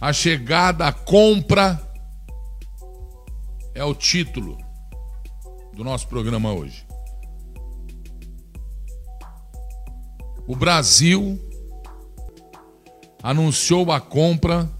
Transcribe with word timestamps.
a 0.00 0.12
chegada, 0.12 0.86
a 0.86 0.92
compra 0.92 1.80
é 3.74 3.84
o 3.84 3.94
título 3.94 4.58
do 5.74 5.82
nosso 5.82 6.06
programa 6.08 6.52
hoje. 6.52 6.86
O 10.46 10.54
Brasil 10.54 11.40
anunciou 13.22 13.90
a 13.90 14.00
compra 14.00 14.70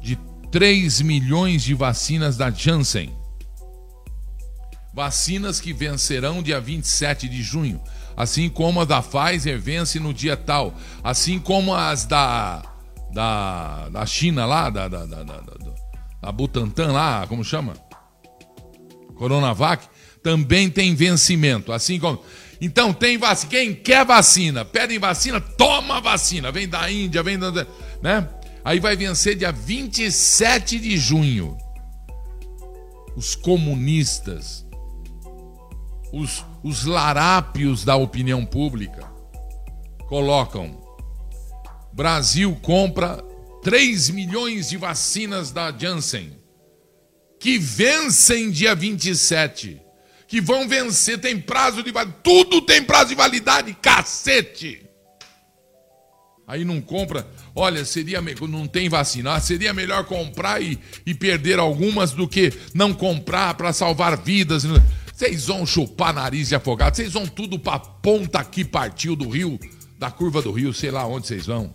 de 0.00 0.16
3 0.50 1.00
milhões 1.02 1.62
de 1.62 1.74
vacinas 1.74 2.36
da 2.36 2.50
Janssen. 2.50 3.16
Vacinas 4.92 5.60
que 5.60 5.72
vencerão 5.72 6.42
dia 6.42 6.60
27 6.60 7.28
de 7.28 7.42
junho, 7.42 7.80
assim 8.16 8.48
como 8.48 8.80
a 8.80 8.84
da 8.84 9.02
Pfizer 9.02 9.60
vence 9.60 10.00
no 10.00 10.14
dia 10.14 10.36
tal, 10.36 10.74
assim 11.02 11.38
como 11.38 11.74
as 11.74 12.04
da 12.04 12.73
da, 13.14 13.88
da 13.88 14.04
China 14.04 14.44
lá, 14.44 14.68
da, 14.68 14.88
da, 14.88 15.06
da, 15.06 15.22
da, 15.22 15.40
da 16.20 16.32
Butantan 16.32 16.92
lá, 16.92 17.26
como 17.26 17.44
chama? 17.44 17.74
Coronavac, 19.14 19.86
também 20.22 20.68
tem 20.68 20.94
vencimento, 20.94 21.72
assim 21.72 21.98
como 22.00 22.20
então 22.60 22.92
tem 22.92 23.18
vacina. 23.18 23.50
Quem 23.50 23.74
quer 23.74 24.04
vacina, 24.06 24.64
pedem 24.64 24.98
vacina, 24.98 25.38
toma 25.40 26.00
vacina. 26.00 26.50
Vem 26.50 26.68
da 26.68 26.90
Índia, 26.90 27.22
vem 27.22 27.38
da. 27.38 27.50
Né? 28.02 28.28
Aí 28.64 28.80
vai 28.80 28.96
vencer 28.96 29.36
dia 29.36 29.52
27 29.52 30.78
de 30.78 30.96
junho. 30.96 31.58
Os 33.16 33.34
comunistas, 33.34 34.66
os, 36.12 36.44
os 36.62 36.84
larápios 36.84 37.84
da 37.84 37.96
opinião 37.96 38.46
pública, 38.46 39.04
colocam: 40.08 40.80
Brasil 41.94 42.54
compra 42.60 43.24
3 43.62 44.10
milhões 44.10 44.68
de 44.68 44.76
vacinas 44.76 45.50
da 45.50 45.70
Janssen, 45.70 46.36
que 47.38 47.58
vencem 47.58 48.50
dia 48.50 48.74
27 48.74 49.80
que 50.26 50.40
vão 50.40 50.66
vencer, 50.66 51.20
tem 51.20 51.38
prazo 51.38 51.80
de 51.80 51.92
validade, 51.92 52.18
tudo 52.24 52.60
tem 52.60 52.82
prazo 52.82 53.10
de 53.10 53.14
validade, 53.14 53.76
cacete! 53.80 54.84
Aí 56.44 56.64
não 56.64 56.80
compra, 56.80 57.24
olha, 57.54 57.84
seria 57.84 58.20
não 58.20 58.66
tem 58.66 58.88
vacina, 58.88 59.34
ah, 59.34 59.40
seria 59.40 59.72
melhor 59.72 60.04
comprar 60.04 60.60
e, 60.60 60.76
e 61.06 61.14
perder 61.14 61.60
algumas 61.60 62.10
do 62.10 62.26
que 62.26 62.52
não 62.74 62.92
comprar 62.92 63.54
para 63.54 63.72
salvar 63.72 64.16
vidas. 64.16 64.64
Vocês 65.14 65.46
vão 65.46 65.64
chupar 65.64 66.12
nariz 66.12 66.48
de 66.48 66.56
afogado, 66.56 66.96
vocês 66.96 67.12
vão 67.12 67.26
tudo 67.26 67.56
para 67.56 67.78
ponta 67.78 68.44
que 68.44 68.64
partiu 68.64 69.14
do 69.14 69.28
rio, 69.28 69.56
da 70.04 70.10
curva 70.10 70.42
do 70.42 70.52
rio, 70.52 70.74
sei 70.74 70.90
lá 70.90 71.06
onde 71.06 71.26
vocês 71.26 71.46
vão. 71.46 71.74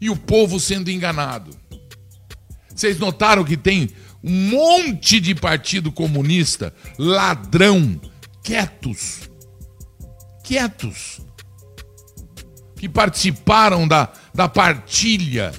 E 0.00 0.08
o 0.08 0.16
povo 0.16 0.58
sendo 0.58 0.90
enganado. 0.90 1.54
Vocês 2.74 2.98
notaram 2.98 3.44
que 3.44 3.58
tem 3.58 3.90
um 4.22 4.48
monte 4.48 5.20
de 5.20 5.34
partido 5.34 5.92
comunista, 5.92 6.74
ladrão, 6.98 8.00
quietos, 8.42 9.28
quietos, 10.42 11.20
que 12.74 12.88
participaram 12.88 13.86
da, 13.86 14.10
da 14.34 14.48
partilha 14.48 15.52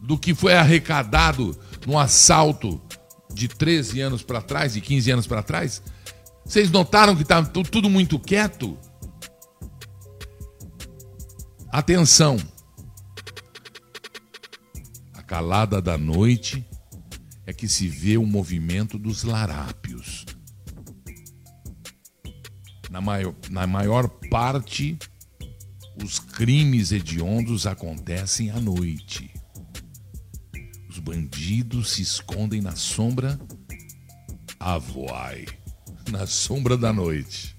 do 0.00 0.16
que 0.16 0.34
foi 0.34 0.54
arrecadado 0.54 1.54
no 1.86 1.98
assalto 1.98 2.80
de 3.30 3.48
13 3.48 4.00
anos 4.00 4.22
para 4.22 4.40
trás, 4.40 4.72
de 4.72 4.80
15 4.80 5.10
anos 5.10 5.26
para 5.26 5.42
trás. 5.42 5.82
Vocês 6.48 6.70
notaram 6.70 7.14
que 7.14 7.20
está 7.20 7.44
tudo 7.44 7.90
muito 7.90 8.18
quieto? 8.18 8.78
Atenção! 11.70 12.38
A 15.12 15.22
calada 15.22 15.82
da 15.82 15.98
noite 15.98 16.66
é 17.44 17.52
que 17.52 17.68
se 17.68 17.86
vê 17.86 18.16
o 18.16 18.24
movimento 18.24 18.98
dos 18.98 19.24
larápios. 19.24 20.24
Na 22.90 23.02
maior, 23.02 23.34
na 23.50 23.66
maior 23.66 24.08
parte, 24.30 24.98
os 26.02 26.18
crimes 26.18 26.92
hediondos 26.92 27.66
acontecem 27.66 28.50
à 28.50 28.58
noite. 28.58 29.30
Os 30.88 30.98
bandidos 30.98 31.90
se 31.90 32.00
escondem 32.00 32.62
na 32.62 32.74
sombra 32.74 33.38
avoai, 34.58 35.46
na 36.10 36.26
sombra 36.26 36.76
da 36.76 36.92
noite. 36.92 37.56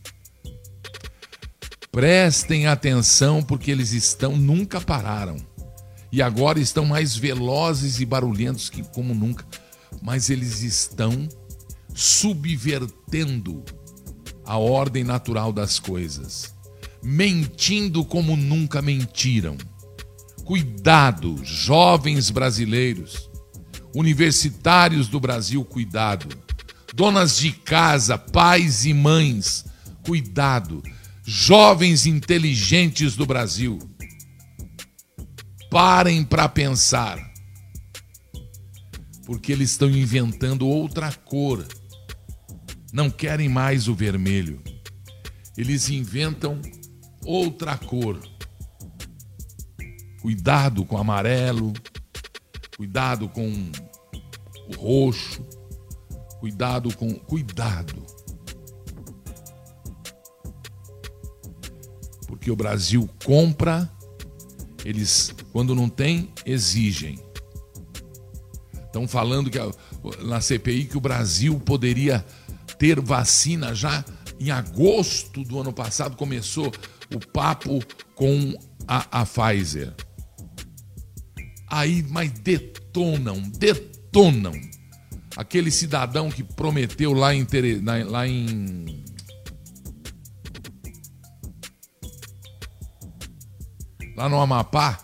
Prestem 1.91 2.67
atenção 2.67 3.41
porque 3.41 3.71
eles 3.71 3.93
estão 3.93 4.37
nunca 4.37 4.79
pararam 4.79 5.37
e 6.11 6.21
agora 6.21 6.59
estão 6.59 6.85
mais 6.85 7.15
velozes 7.15 7.99
e 7.99 8.05
barulhentos 8.05 8.69
que 8.69 8.83
como 8.83 9.13
nunca 9.13 9.45
mas 10.01 10.29
eles 10.29 10.61
estão 10.61 11.27
subvertendo 11.93 13.63
a 14.45 14.57
ordem 14.57 15.03
natural 15.03 15.51
das 15.51 15.79
coisas, 15.79 16.53
mentindo 17.03 18.03
como 18.05 18.35
nunca 18.35 18.81
mentiram. 18.81 19.57
Cuidado, 20.43 21.39
jovens 21.43 22.29
brasileiros, 22.31 23.29
universitários 23.93 25.07
do 25.07 25.19
Brasil, 25.19 25.63
cuidado. 25.63 26.27
Donas 26.93 27.37
de 27.37 27.51
casa, 27.51 28.17
pais 28.17 28.85
e 28.85 28.93
mães, 28.93 29.65
cuidado. 30.03 30.83
Jovens 31.23 32.05
inteligentes 32.05 33.15
do 33.15 33.25
Brasil, 33.25 33.77
parem 35.69 36.23
para 36.23 36.49
pensar 36.49 37.29
porque 39.29 39.51
eles 39.51 39.69
estão 39.69 39.87
inventando 39.87 40.67
outra 40.67 41.11
cor. 41.11 41.63
Não 42.91 43.11
querem 43.11 43.47
mais 43.47 43.87
o 43.87 43.93
vermelho. 43.93 44.59
Eles 45.55 45.87
inventam 45.87 46.59
outra 47.23 47.77
cor. 47.77 48.19
Cuidado 50.19 50.83
com 50.83 50.95
o 50.95 50.97
amarelo, 50.97 51.73
cuidado 52.75 53.29
com 53.29 53.47
o 54.67 54.75
roxo, 54.75 55.45
cuidado 56.39 56.95
com. 56.95 57.13
Cuidado. 57.13 58.05
Porque 62.27 62.51
o 62.51 62.55
Brasil 62.55 63.09
compra, 63.25 63.91
eles, 64.85 65.33
quando 65.51 65.75
não 65.75 65.89
tem, 65.89 66.31
exigem. 66.45 67.19
Estão 68.85 69.07
falando 69.07 69.49
que 69.49 69.59
na 70.23 70.39
CPI 70.39 70.85
que 70.85 70.97
o 70.97 71.01
Brasil 71.01 71.59
poderia 71.59 72.25
ter 72.77 72.99
vacina 72.99 73.75
já 73.75 74.03
em 74.39 74.51
agosto 74.51 75.43
do 75.43 75.59
ano 75.59 75.73
passado. 75.73 76.15
Começou 76.15 76.71
o 77.13 77.19
papo 77.19 77.83
com 78.15 78.53
a, 78.87 79.21
a 79.21 79.25
Pfizer. 79.25 79.93
Aí, 81.67 82.03
mas 82.09 82.31
detonam, 82.31 83.39
detonam. 83.41 84.53
Aquele 85.39 85.71
cidadão 85.71 86.29
que 86.29 86.43
prometeu 86.43 87.13
lá 87.13 87.33
em, 87.33 87.47
lá 88.03 88.27
em 88.27 89.05
lá 94.17 94.27
no 94.27 94.37
Amapá, 94.37 94.99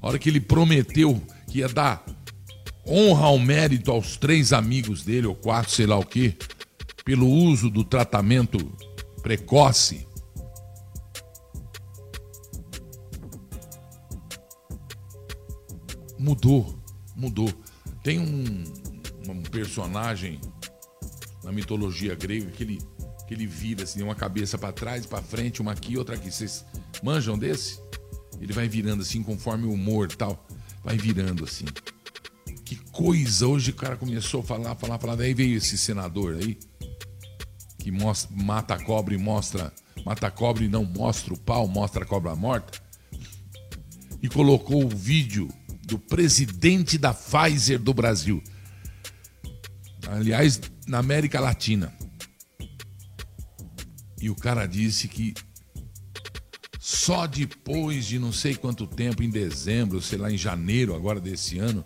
a 0.00 0.06
hora 0.08 0.18
que 0.18 0.30
ele 0.30 0.40
prometeu 0.40 1.20
que 1.46 1.58
ia 1.58 1.68
dar 1.68 2.02
honra 2.88 3.26
ao 3.26 3.38
mérito 3.38 3.90
aos 3.90 4.16
três 4.16 4.50
amigos 4.50 5.04
dele, 5.04 5.26
ou 5.26 5.34
quatro, 5.34 5.70
sei 5.70 5.84
lá 5.84 5.98
o 5.98 6.06
quê, 6.06 6.34
pelo 7.04 7.28
uso 7.28 7.68
do 7.68 7.84
tratamento 7.84 8.56
precoce. 9.22 10.08
Mudou, 16.18 16.82
mudou. 17.14 17.52
Tem 18.02 18.18
um, 18.18 18.64
um 19.30 19.42
personagem 19.42 20.40
na 21.44 21.52
mitologia 21.52 22.14
grega 22.14 22.50
que 22.50 22.62
ele, 22.62 22.78
que 23.26 23.34
ele 23.34 23.46
vira 23.46 23.84
assim, 23.84 24.02
uma 24.02 24.14
cabeça 24.14 24.56
para 24.56 24.72
trás, 24.72 25.06
para 25.06 25.22
frente, 25.22 25.60
uma 25.60 25.72
aqui, 25.72 25.96
outra 25.96 26.14
aqui. 26.14 26.30
Vocês 26.30 26.64
manjam 27.02 27.38
desse? 27.38 27.80
Ele 28.40 28.52
vai 28.52 28.68
virando 28.68 29.02
assim 29.02 29.22
conforme 29.22 29.66
o 29.66 29.72
humor 29.72 30.08
tal. 30.08 30.46
Vai 30.84 30.96
virando 30.96 31.44
assim. 31.44 31.64
Que 32.64 32.76
coisa! 32.90 33.46
Hoje 33.46 33.70
o 33.70 33.74
cara 33.74 33.96
começou 33.96 34.40
a 34.40 34.44
falar, 34.44 34.74
falar, 34.74 34.98
falar. 34.98 35.16
Daí 35.16 35.34
veio 35.34 35.58
esse 35.58 35.78
senador 35.78 36.34
aí, 36.34 36.58
que 37.78 37.90
mostra, 37.90 38.34
mata 38.36 38.74
a 38.74 38.82
cobra 38.82 39.14
e 39.14 39.18
mostra. 39.18 39.72
Mata 40.04 40.26
a 40.26 40.30
cobra 40.30 40.64
e 40.64 40.68
não 40.68 40.84
mostra 40.84 41.32
o 41.32 41.38
pau, 41.38 41.68
mostra 41.68 42.02
a 42.02 42.06
cobra 42.06 42.34
morta. 42.34 42.80
E 44.20 44.28
colocou 44.28 44.84
o 44.84 44.88
vídeo 44.88 45.48
do 45.84 45.98
presidente 45.98 46.96
da 46.98 47.12
Pfizer 47.12 47.78
do 47.78 47.92
Brasil. 47.92 48.42
Aliás, 50.12 50.60
na 50.86 50.98
América 50.98 51.40
Latina. 51.40 51.92
E 54.20 54.28
o 54.28 54.34
cara 54.34 54.66
disse 54.66 55.08
que 55.08 55.34
só 56.78 57.26
depois 57.26 58.04
de 58.04 58.18
não 58.18 58.32
sei 58.32 58.54
quanto 58.54 58.86
tempo, 58.86 59.22
em 59.22 59.30
dezembro, 59.30 60.02
sei 60.02 60.18
lá, 60.18 60.30
em 60.30 60.36
janeiro 60.36 60.94
agora 60.94 61.20
desse 61.20 61.58
ano, 61.58 61.84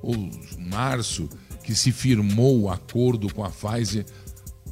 ou 0.00 0.14
março, 0.58 1.28
que 1.64 1.74
se 1.74 1.90
firmou 1.90 2.60
o 2.60 2.70
acordo 2.70 3.32
com 3.34 3.44
a 3.44 3.50
Pfizer, 3.50 4.06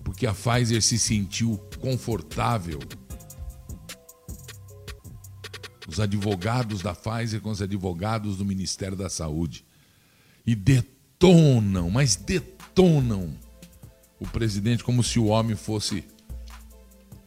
porque 0.04 0.26
a 0.26 0.32
Pfizer 0.32 0.80
se 0.80 0.98
sentiu 0.98 1.58
confortável. 1.80 2.78
Os 5.88 5.98
advogados 5.98 6.82
da 6.82 6.94
Pfizer 6.94 7.40
com 7.40 7.50
os 7.50 7.60
advogados 7.60 8.36
do 8.36 8.44
Ministério 8.44 8.96
da 8.96 9.10
Saúde. 9.10 9.64
E 10.46 10.54
detonam, 10.54 11.90
mas 11.90 12.14
detonam 12.14 12.55
o 14.20 14.26
presidente 14.26 14.84
como 14.84 15.02
se 15.02 15.18
o 15.18 15.26
homem 15.26 15.56
fosse 15.56 16.04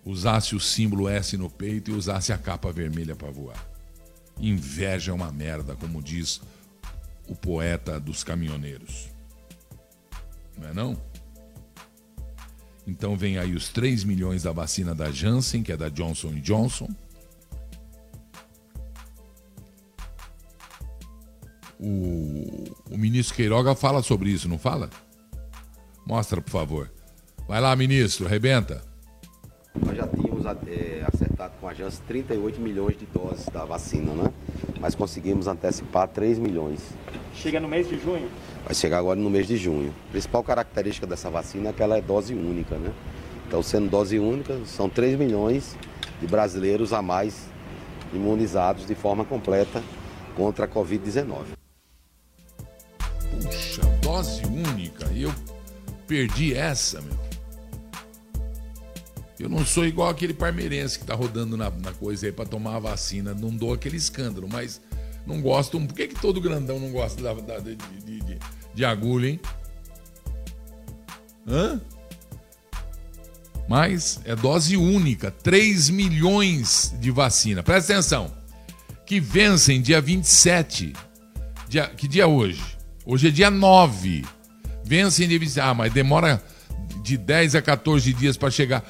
usasse 0.06 0.56
o 0.56 0.60
símbolo 0.60 1.08
S 1.08 1.38
no 1.38 1.50
peito 1.50 1.92
e 1.92 1.94
usasse 1.94 2.32
a 2.32 2.38
capa 2.38 2.72
vermelha 2.72 3.16
para 3.16 3.32
voar. 3.32 3.70
Inveja 4.40 5.12
é 5.12 5.14
uma 5.14 5.32
merda, 5.32 5.76
como 5.76 6.02
diz 6.02 6.42
o 7.28 7.36
poeta 7.36 8.00
dos 8.00 8.24
caminhoneiros. 8.24 9.10
Não 10.58 10.68
é 10.70 10.74
não? 10.74 11.02
Então 12.88 13.16
vem 13.16 13.38
aí 13.38 13.54
os 13.54 13.70
3 13.70 14.04
milhões 14.04 14.44
da 14.44 14.52
vacina 14.52 14.96
da 14.96 15.12
Janssen, 15.12 15.62
que 15.62 15.72
é 15.72 15.78
da 15.78 15.90
Johnson 15.90 16.34
Johnson. 16.40 16.90
O, 21.80 22.66
o 22.90 22.98
ministro 22.98 23.36
Queiroga 23.36 23.76
fala 23.76 24.02
sobre 24.02 24.32
isso, 24.32 24.50
não 24.50 24.58
fala? 24.58 24.90
Mostra, 26.10 26.42
por 26.42 26.50
favor. 26.50 26.92
Vai 27.48 27.62
lá, 27.62 27.76
ministro, 27.76 28.26
arrebenta. 28.26 28.82
Nós 29.86 29.96
já 29.96 30.08
tínhamos 30.08 30.44
é, 30.44 31.06
acertado 31.06 31.54
com 31.62 31.68
a 31.68 31.74
Janssen 31.76 32.02
38 32.08 32.60
milhões 32.60 32.98
de 32.98 33.06
doses 33.06 33.46
da 33.46 33.64
vacina, 33.64 34.12
né? 34.16 34.34
Mas 34.80 34.96
conseguimos 34.96 35.46
antecipar 35.46 36.08
3 36.08 36.40
milhões. 36.40 36.80
Chega 37.36 37.60
no 37.60 37.68
mês 37.68 37.88
de 37.88 38.00
junho? 38.00 38.28
Vai 38.66 38.74
chegar 38.74 38.98
agora 38.98 39.20
no 39.20 39.30
mês 39.30 39.48
de 39.48 39.56
junho. 39.56 39.94
A 40.08 40.12
principal 40.12 40.44
característica 40.44 41.06
dessa 41.06 41.30
vacina 41.30 41.70
é 41.70 41.74
que 41.74 41.84
ela 41.84 41.96
é 41.96 42.02
dose 42.02 42.34
única, 42.34 42.76
né? 42.76 42.92
Então, 43.48 43.62
sendo 43.62 43.88
dose 43.88 44.18
única, 44.18 44.60
são 44.66 44.90
3 44.90 45.16
milhões 45.16 45.78
de 46.20 46.26
brasileiros 46.26 46.92
a 46.92 47.04
mais 47.04 47.46
imunizados 48.12 48.88
de 48.88 48.96
forma 48.96 49.24
completa 49.24 49.84
contra 50.36 50.66
a 50.66 50.68
Covid-19. 50.68 51.50
Puxa, 53.44 53.82
dose 54.02 54.42
única. 54.48 55.06
E 55.14 55.22
eu 55.22 55.59
perdi 56.10 56.56
essa, 56.56 57.00
meu. 57.02 57.30
Eu 59.40 59.48
não 59.48 59.64
sou 59.64 59.86
igual 59.86 60.10
aquele 60.10 60.34
parmeirense 60.34 60.98
que 60.98 61.06
tá 61.06 61.14
rodando 61.14 61.56
na, 61.56 61.70
na 61.70 61.94
coisa 61.94 62.26
aí 62.26 62.32
pra 62.32 62.46
tomar 62.46 62.76
a 62.76 62.80
vacina. 62.80 63.34
Não 63.34 63.56
dou 63.56 63.72
aquele 63.72 63.96
escândalo, 63.96 64.50
mas 64.52 64.82
não 65.26 65.40
gosto. 65.40 65.80
Por 65.80 65.94
que, 65.94 66.08
que 66.08 66.20
todo 66.20 66.42
grandão 66.42 66.80
não 66.80 66.92
gosta 66.92 67.22
da, 67.22 67.34
da 67.36 67.60
de, 67.60 67.76
de, 67.76 68.20
de, 68.20 68.40
de 68.74 68.86
agulha, 68.86 69.30
hein? 69.30 69.40
Hã? 71.48 71.80
Mas 73.70 74.20
é 74.26 74.36
dose 74.36 74.76
única, 74.76 75.30
3 75.30 75.92
milhões 75.92 76.94
de 77.00 77.12
vacina. 77.12 77.62
Presta 77.62 77.94
atenção. 77.94 78.36
Que 79.06 79.20
vencem 79.20 79.80
dia 79.80 80.02
27. 80.02 80.92
Dia, 81.70 81.88
que 81.88 82.08
dia 82.08 82.24
é 82.24 82.28
hoje? 82.28 82.78
Hoje 83.06 83.28
é 83.28 83.32
dia 83.32 83.52
9 83.52 84.39
vencem 84.90 85.28
de 85.28 85.62
Ah, 85.62 85.76
mas 85.76 85.94
demora 85.94 86.44
de 87.04 87.16
10 87.16 87.54
a 87.54 87.62
14 87.62 88.12
dias 88.12 88.36
para 88.36 88.50
chegar. 88.50 88.84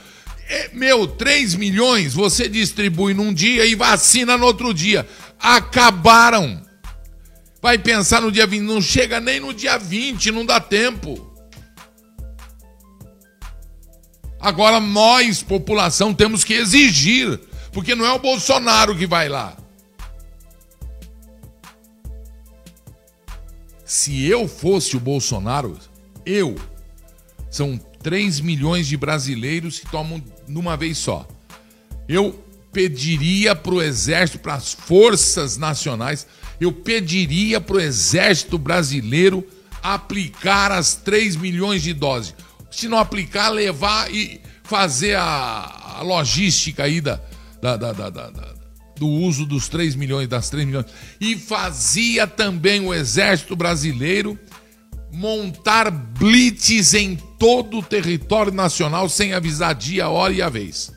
É, 0.48 0.69
meu, 0.74 1.06
3 1.06 1.56
milhões 1.56 2.13
você 2.13 2.48
distribui 2.48 3.13
num 3.13 3.34
dia 3.34 3.66
e 3.66 3.75
vacina 3.75 4.38
no 4.38 4.46
outro 4.46 4.74
dia. 4.74 5.06
Acabaram. 5.38 6.66
Vai 7.62 7.78
pensar 7.78 8.22
no 8.22 8.31
dia 8.31 8.48
20, 8.48 8.62
não 8.62 8.81
chega 8.81 9.19
nem 9.19 9.42
no 9.42 9.54
dia 9.54 9.78
20, 9.78 10.31
não 10.31 10.46
dá 10.46 10.62
tempo. 10.62 11.30
Agora 14.40 14.80
nós, 14.80 15.44
população, 15.44 16.13
temos 16.13 16.46
que 16.46 16.54
exigir, 16.54 17.38
porque 17.74 17.94
não 17.94 18.06
é 18.06 18.13
o 18.13 18.19
Bolsonaro 18.19 18.96
que 18.96 19.06
vai 19.06 19.28
lá. 19.28 19.57
Se 23.84 24.24
eu 24.25 24.48
fosse 24.48 24.96
o 24.96 25.00
Bolsonaro, 25.00 25.78
eu. 26.30 26.56
São 27.50 27.78
3 28.02 28.40
milhões 28.40 28.88
de 28.88 28.96
brasileiros 28.96 29.80
que 29.80 29.90
tomam 29.90 30.24
numa 30.48 30.78
vez 30.78 30.98
só. 30.98 31.28
Eu 32.08 32.44
pediria 32.72 33.56
para 33.56 33.74
o 33.74 33.81
Exército, 33.81 34.40
para 34.40 34.54
as 34.54 34.74
forças 34.74 35.58
nacionais, 35.58 36.28
eu 36.62 36.72
pediria 36.72 37.60
para 37.60 37.78
o 37.78 37.80
Exército 37.80 38.58
brasileiro 38.58 39.46
aplicar 39.81 40.72
as 40.72 40.96
3 40.96 41.36
milhões 41.36 41.81
de 41.81 41.94
doses. 41.94 42.36
Se 42.70 42.88
não 42.88 43.00
aplicar, 43.00 43.50
levar 43.50 44.14
e 44.14 44.40
fazer 44.64 45.16
a, 45.16 45.98
a 45.98 46.02
logística 46.04 46.84
aí 46.84 47.02
da, 47.02 47.20
da, 47.62 47.75
da, 47.75 48.10
da, 48.10 48.30
do 48.96 49.08
uso 49.08 49.46
dos 49.46 49.68
3 49.68 49.96
milhões, 49.96 50.28
das 50.28 50.50
3 50.50 50.68
milhões. 50.68 50.86
E 51.20 51.36
fazia 51.36 52.28
também 52.28 52.86
o 52.86 52.94
Exército 52.94 53.56
Brasileiro 53.56 54.38
montar 55.12 55.90
blitz 55.90 56.94
em 56.94 57.16
todo 57.16 57.80
o 57.80 57.84
território 57.84 58.52
nacional 58.52 59.10
sem 59.10 59.34
avisar 59.34 59.74
dia, 59.74 60.10
hora 60.10 60.34
e 60.34 60.42
a 60.42 60.50
vez. 60.50 60.92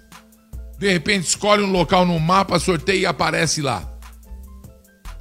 De 0.79 0.93
repente 0.93 1.29
escolhe 1.29 1.63
um 1.63 1.71
local 1.71 2.05
no 2.05 2.19
mapa, 2.19 2.59
sorteia 2.59 2.99
e 2.99 3.07
aparece 3.07 3.63
lá. 3.63 3.89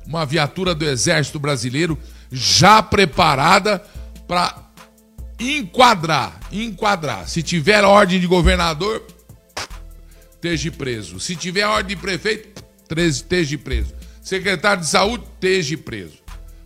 Uma 0.06 0.26
viatura 0.26 0.74
do 0.74 0.84
Exército 0.84 1.40
Brasileiro 1.40 1.98
já 2.32 2.82
preparada 2.82 3.80
para 4.28 4.72
enquadrar, 5.40 6.40
enquadrar. 6.52 7.28
Se 7.28 7.44
tiver 7.44 7.84
ordem 7.84 8.20
de 8.20 8.28
governador, 8.28 9.06
esteja 10.32 10.72
preso. 10.72 11.20
Se 11.20 11.36
tiver 11.36 11.66
ordem 11.66 11.96
de 11.96 12.02
prefeito, 12.02 12.64
esteja 12.98 13.58
preso. 13.58 13.94
Secretário 14.22 14.82
de 14.82 14.90
saúde, 14.90 15.24
esteja 15.34 15.78
preso. 15.78 16.18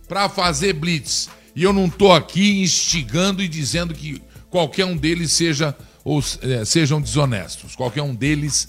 Para 0.08 0.28
fazer 0.28 0.72
blitz 0.72 1.28
e 1.56 1.62
eu 1.62 1.72
não 1.72 1.86
estou 1.86 2.12
aqui 2.12 2.60
instigando 2.60 3.42
e 3.42 3.48
dizendo 3.48 3.94
que 3.94 4.22
qualquer 4.50 4.84
um 4.84 4.94
deles 4.94 5.32
seja 5.32 5.74
ou 6.04 6.22
é, 6.42 6.66
sejam 6.66 7.00
desonestos. 7.00 7.74
Qualquer 7.74 8.02
um 8.02 8.14
deles 8.14 8.68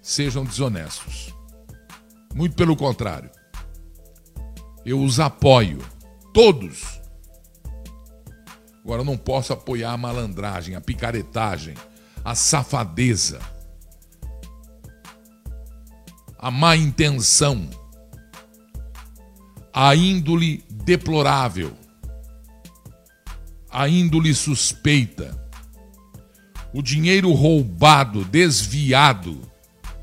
sejam 0.00 0.42
desonestos. 0.42 1.32
Muito 2.34 2.56
pelo 2.56 2.74
contrário. 2.74 3.30
Eu 4.82 4.98
os 5.02 5.20
apoio. 5.20 5.78
Todos. 6.32 7.02
Agora 8.82 9.02
eu 9.02 9.04
não 9.04 9.18
posso 9.18 9.52
apoiar 9.52 9.92
a 9.92 9.98
malandragem, 9.98 10.74
a 10.74 10.80
picaretagem, 10.80 11.74
a 12.24 12.34
safadeza, 12.34 13.40
a 16.38 16.50
má 16.50 16.74
intenção, 16.74 17.68
a 19.72 19.94
índole 19.94 20.64
deplorável 20.68 21.76
a 23.72 23.88
índole 23.88 24.34
suspeita, 24.34 25.40
o 26.74 26.82
dinheiro 26.82 27.32
roubado, 27.32 28.24
desviado 28.24 29.40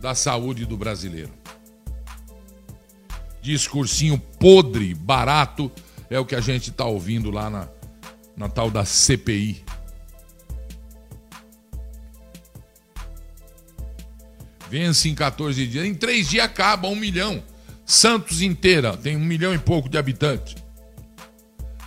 da 0.02 0.16
saúde 0.16 0.66
do 0.66 0.76
brasileiro. 0.76 1.32
Discursinho 3.42 4.18
podre, 4.18 4.94
barato, 4.94 5.72
é 6.10 6.20
o 6.20 6.26
que 6.26 6.36
a 6.36 6.42
gente 6.42 6.72
está 6.72 6.86
ouvindo 6.86 7.30
lá 7.30 7.50
na, 7.50 7.70
na 8.36 8.50
tal 8.50 8.72
da 8.72 8.84
CPI. 8.84 9.64
Vence 14.70 15.10
em 15.10 15.16
14 15.16 15.66
dias. 15.68 15.86
Em 15.86 15.96
três 15.96 16.30
dias 16.30 16.46
acaba 16.46 16.88
um 16.88 16.96
milhão. 16.96 17.44
Santos 17.86 18.42
inteira 18.42 18.96
tem 18.96 19.16
um 19.16 19.26
milhão 19.26 19.54
e 19.54 19.58
pouco 19.58 19.90
de 19.90 19.98
habitantes. 19.98 20.56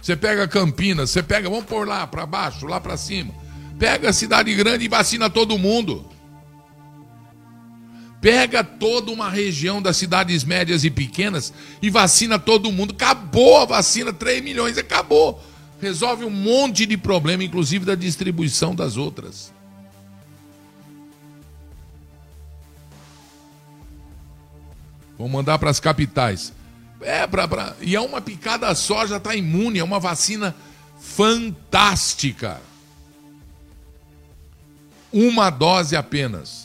Você 0.03 0.17
pega 0.17 0.49
Campinas, 0.49 1.11
você 1.11 1.23
pega, 1.23 1.49
vamos 1.49 1.65
por 1.65 1.87
lá 1.87 2.09
para 2.09 2.27
baixo, 2.27 2.67
lá 2.67 2.81
para 2.81 2.97
cima. 2.97 3.33
Pega 3.79 4.11
a 4.11 4.13
cidade 4.13 4.53
grande 4.53 4.85
e 4.85 4.89
vacina 4.89 5.31
todo 5.31 5.57
mundo. 5.57 6.05
Pega 8.21 8.65
toda 8.65 9.13
uma 9.13 9.31
região 9.31 9.81
das 9.81 9.97
cidades 9.97 10.43
médias 10.43 10.83
e 10.83 10.91
pequenas 10.91 11.53
e 11.81 11.89
vacina 11.89 12.37
todo 12.37 12.73
mundo. 12.73 12.93
Acabou 12.93 13.61
a 13.61 13.65
vacina, 13.65 14.13
3 14.13 14.43
milhões, 14.43 14.77
acabou. 14.77 15.41
Resolve 15.81 16.25
um 16.25 16.31
monte 16.31 16.85
de 16.85 16.97
problema, 16.97 17.45
inclusive 17.45 17.85
da 17.85 17.95
distribuição 17.95 18.75
das 18.75 18.97
outras. 18.97 19.53
Vamos 25.17 25.33
mandar 25.33 25.59
para 25.61 25.71
as 25.71 25.79
capitais. 25.79 26.53
É, 27.03 27.27
pra, 27.27 27.49
pra, 27.49 27.75
e 27.81 27.95
é 27.97 28.01
uma 28.01 28.21
picada 28.21 28.75
só, 28.75 29.07
já 29.07 29.17
está 29.17 29.35
imune, 29.35 29.79
é 29.79 29.85
uma 29.85 30.01
vacina 30.01 30.55
fantástica. 30.99 32.61
Uma 35.13 35.51
dose 35.51 35.95
apenas. 35.97 36.63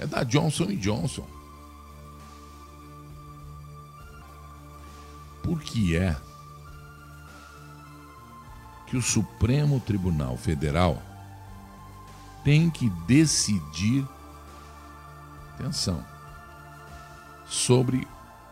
é 0.00 0.06
da 0.06 0.24
Johnson 0.24 0.74
Johnson. 0.76 1.26
Por 5.42 5.60
que 5.60 5.94
é 5.94 6.16
que 8.86 8.96
o 8.96 9.02
Supremo 9.02 9.78
Tribunal 9.78 10.38
Federal 10.38 11.02
tem 12.42 12.70
que 12.70 12.88
decidir, 13.06 14.06
atenção, 15.54 16.02
sobre 17.50 18.06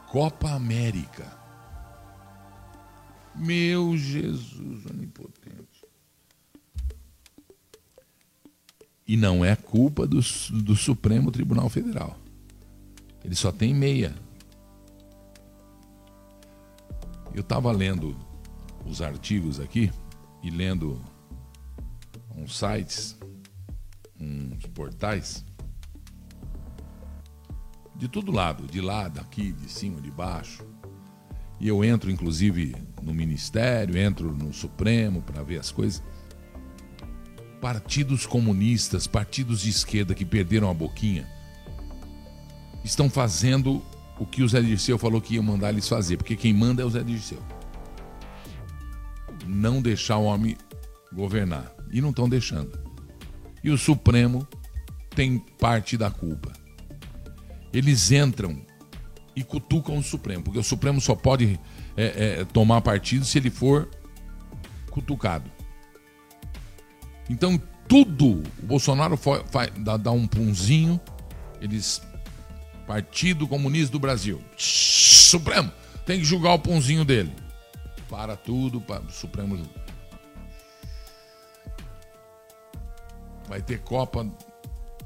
Copa 0.08 0.50
América? 0.50 1.38
Meu 3.36 3.96
Jesus 3.96 4.84
onipotente. 4.86 5.86
E 9.06 9.16
não 9.16 9.44
é 9.44 9.54
culpa 9.54 10.04
do, 10.06 10.20
do 10.64 10.74
Supremo 10.74 11.30
Tribunal 11.30 11.68
Federal. 11.68 12.18
Ele 13.24 13.36
só 13.36 13.52
tem 13.52 13.72
meia. 13.72 14.14
Eu 17.32 17.40
estava 17.42 17.70
lendo 17.70 18.16
os 18.84 19.00
artigos 19.00 19.60
aqui 19.60 19.92
e 20.42 20.50
lendo 20.50 21.00
uns 22.36 22.58
sites, 22.58 23.16
uns 24.18 24.66
portais, 24.66 25.44
de 27.98 28.06
todo 28.06 28.30
lado, 28.30 28.66
de 28.66 28.80
lá, 28.80 29.08
daqui, 29.08 29.50
de 29.50 29.68
cima, 29.68 30.00
de 30.00 30.10
baixo. 30.10 30.64
E 31.60 31.66
eu 31.66 31.84
entro, 31.84 32.10
inclusive, 32.10 32.76
no 33.02 33.12
Ministério, 33.12 33.98
entro 33.98 34.32
no 34.32 34.52
Supremo 34.52 35.20
para 35.20 35.42
ver 35.42 35.58
as 35.58 35.72
coisas. 35.72 36.02
Partidos 37.60 38.24
comunistas, 38.24 39.08
partidos 39.08 39.62
de 39.62 39.70
esquerda 39.70 40.14
que 40.14 40.24
perderam 40.24 40.70
a 40.70 40.74
boquinha, 40.74 41.28
estão 42.84 43.10
fazendo 43.10 43.82
o 44.16 44.24
que 44.24 44.44
o 44.44 44.48
Zé 44.48 44.60
Dirceu 44.60 44.96
falou 44.96 45.20
que 45.20 45.34
ia 45.34 45.42
mandar 45.42 45.70
eles 45.70 45.88
fazer, 45.88 46.16
porque 46.16 46.36
quem 46.36 46.54
manda 46.54 46.82
é 46.82 46.84
o 46.84 46.90
Zé 46.90 47.02
Dirceu. 47.02 47.42
Não 49.44 49.82
deixar 49.82 50.18
o 50.18 50.24
homem 50.24 50.56
governar. 51.12 51.74
E 51.90 52.00
não 52.00 52.10
estão 52.10 52.28
deixando. 52.28 52.78
E 53.64 53.70
o 53.70 53.78
Supremo 53.78 54.46
tem 55.14 55.38
parte 55.58 55.96
da 55.96 56.10
culpa. 56.10 56.52
Eles 57.72 58.10
entram 58.10 58.60
e 59.34 59.44
cutucam 59.44 59.98
o 59.98 60.02
Supremo, 60.02 60.42
porque 60.42 60.58
o 60.58 60.64
Supremo 60.64 61.00
só 61.00 61.14
pode 61.14 61.58
é, 61.96 62.40
é, 62.40 62.44
tomar 62.44 62.80
partido 62.80 63.24
se 63.24 63.38
ele 63.38 63.50
for 63.50 63.88
cutucado. 64.90 65.50
Então, 67.30 67.60
tudo, 67.86 68.42
o 68.62 68.66
Bolsonaro 68.66 69.16
foi, 69.16 69.42
vai, 69.50 69.70
dá, 69.70 69.96
dá 69.96 70.10
um 70.10 70.26
punzinho, 70.26 71.00
eles. 71.60 72.02
Partido 72.86 73.46
Comunista 73.46 73.92
do 73.92 73.98
Brasil. 73.98 74.42
Supremo, 74.56 75.70
tem 76.06 76.18
que 76.18 76.24
julgar 76.24 76.54
o 76.54 76.58
punzinho 76.58 77.04
dele. 77.04 77.30
Para 78.08 78.34
tudo, 78.34 78.80
para 78.80 79.02
o 79.02 79.10
Supremo 79.10 79.58
julgar. 79.58 79.84
Vai 83.46 83.60
ter 83.60 83.80
Copa 83.80 84.26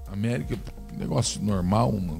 América, 0.06 0.56
negócio 0.96 1.42
normal, 1.42 1.92
um 1.92 2.18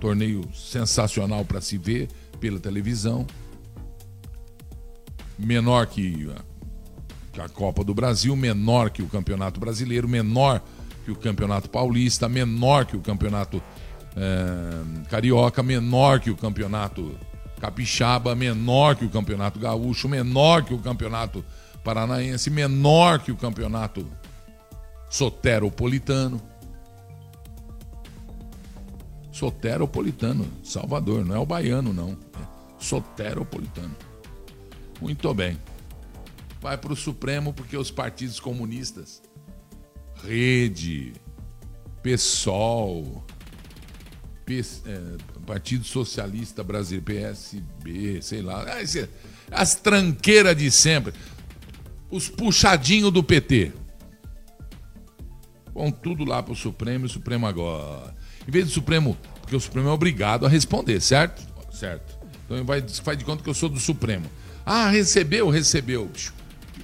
torneio 0.00 0.48
sensacional 0.54 1.44
para 1.44 1.60
se 1.60 1.78
ver 1.78 2.08
pela 2.38 2.60
televisão 2.60 3.26
menor 5.38 5.86
que 5.86 6.28
a, 7.38 7.48
Copa 7.50 7.84
do 7.84 7.94
Brasil, 7.94 8.34
menor 8.34 8.90
que 8.90 9.02
o 9.02 9.08
Campeonato 9.08 9.60
Brasileiro, 9.60 10.08
menor 10.08 10.62
que 11.04 11.10
o 11.10 11.16
Campeonato 11.16 11.68
Paulista, 11.68 12.28
menor 12.28 12.86
que 12.86 12.96
o 12.96 13.00
Campeonato 13.00 13.62
é, 14.16 15.08
Carioca, 15.10 15.62
menor 15.62 16.18
que 16.18 16.30
o 16.30 16.36
Campeonato 16.36 17.14
Capixaba, 17.60 18.34
menor 18.34 18.96
que 18.96 19.04
o 19.04 19.10
Campeonato 19.10 19.58
Gaúcho, 19.58 20.08
menor 20.08 20.64
que 20.64 20.72
o 20.72 20.78
Campeonato 20.78 21.44
Paranaense, 21.84 22.50
menor 22.50 23.18
que 23.18 23.30
o 23.30 23.36
Campeonato 23.36 24.06
Soteropolitano. 25.10 26.40
Soteropolitano, 29.36 30.50
Salvador, 30.64 31.22
não 31.22 31.36
é 31.36 31.38
o 31.38 31.44
baiano, 31.44 31.92
não. 31.92 32.12
É 32.12 32.82
Soteropolitano. 32.82 33.94
Muito 34.98 35.34
bem. 35.34 35.60
Vai 36.58 36.78
para 36.78 36.94
o 36.94 36.96
Supremo 36.96 37.52
porque 37.52 37.76
os 37.76 37.90
partidos 37.90 38.40
comunistas, 38.40 39.22
Rede, 40.24 41.12
PSOL, 42.02 43.26
é, 44.48 45.16
Partido 45.44 45.84
Socialista 45.84 46.64
Brasileiro, 46.64 47.04
PSB, 47.04 48.22
sei 48.22 48.40
lá, 48.40 48.64
as 49.50 49.74
tranqueiras 49.74 50.56
de 50.56 50.70
sempre, 50.70 51.12
os 52.10 52.26
puxadinhos 52.26 53.12
do 53.12 53.22
PT. 53.22 53.70
Vão 55.74 55.92
tudo 55.92 56.24
lá 56.24 56.42
para 56.42 56.54
o 56.54 56.56
Supremo 56.56 57.04
e 57.04 57.06
o 57.06 57.10
Supremo 57.10 57.46
agora. 57.46 58.15
Em 58.46 58.50
vez 58.50 58.66
do 58.66 58.70
Supremo, 58.70 59.16
porque 59.40 59.56
o 59.56 59.60
Supremo 59.60 59.88
é 59.88 59.92
obrigado 59.92 60.46
a 60.46 60.48
responder, 60.48 61.00
certo? 61.00 61.46
Certo. 61.72 62.16
Então 62.44 62.64
vai, 62.64 62.82
faz 63.02 63.18
de 63.18 63.24
conta 63.24 63.42
que 63.42 63.50
eu 63.50 63.54
sou 63.54 63.68
do 63.68 63.80
Supremo. 63.80 64.26
Ah, 64.64 64.88
recebeu, 64.90 65.48
recebeu. 65.48 66.10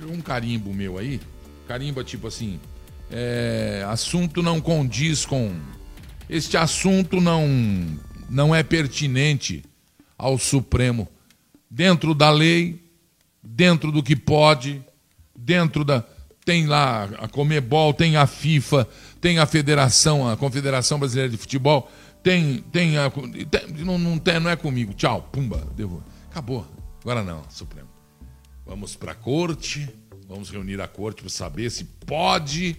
Um 0.09 0.21
carimbo 0.21 0.73
meu 0.73 0.99
aí. 0.99 1.21
Carimba 1.67 2.05
tipo 2.05 2.27
assim. 2.27 2.61
É, 3.11 3.85
assunto 3.89 4.43
não 4.43 4.61
condiz 4.61 5.25
com. 5.25 5.55
Este 6.29 6.57
assunto 6.57 7.21
não, 7.21 7.47
não 8.29 8.55
é 8.55 8.63
pertinente 8.63 9.65
ao 10.17 10.39
Supremo. 10.39 11.09
Dentro 11.71 12.15
da 12.15 12.31
lei, 12.31 12.83
dentro 13.43 13.91
do 13.91 14.03
que 14.03 14.17
pode, 14.17 14.83
dentro 15.37 15.85
da. 15.85 16.05
Tem 16.45 16.67
lá 16.67 17.05
a 17.19 17.29
Comebol, 17.29 17.95
tem 17.95 18.17
a 18.17 18.27
FIFA, 18.27 18.89
tem 19.21 19.39
a 19.39 19.47
Federação, 19.47 20.29
a 20.29 20.37
Confederação 20.37 20.99
Brasileira 20.99 21.31
de 21.31 21.37
Futebol, 21.37 21.91
tem. 22.23 22.59
tem, 22.73 22.99
a, 22.99 23.11
tem 23.11 23.85
não, 23.85 23.97
não, 23.97 24.19
tem, 24.19 24.41
não 24.41 24.51
é 24.51 24.57
comigo. 24.57 24.93
Tchau, 24.93 25.29
pumba, 25.31 25.67
acabou. 26.31 26.67
Agora 27.01 27.23
não, 27.23 27.45
Supremo. 27.49 27.89
Vamos 28.67 28.97
para 28.97 29.13
a 29.13 29.15
corte, 29.15 29.89
vamos 30.29 30.51
reunir 30.51 30.81
a 30.81 30.89
corte 30.89 31.23
para 31.23 31.31
saber 31.31 31.71
se 31.71 31.85
pode. 31.85 32.77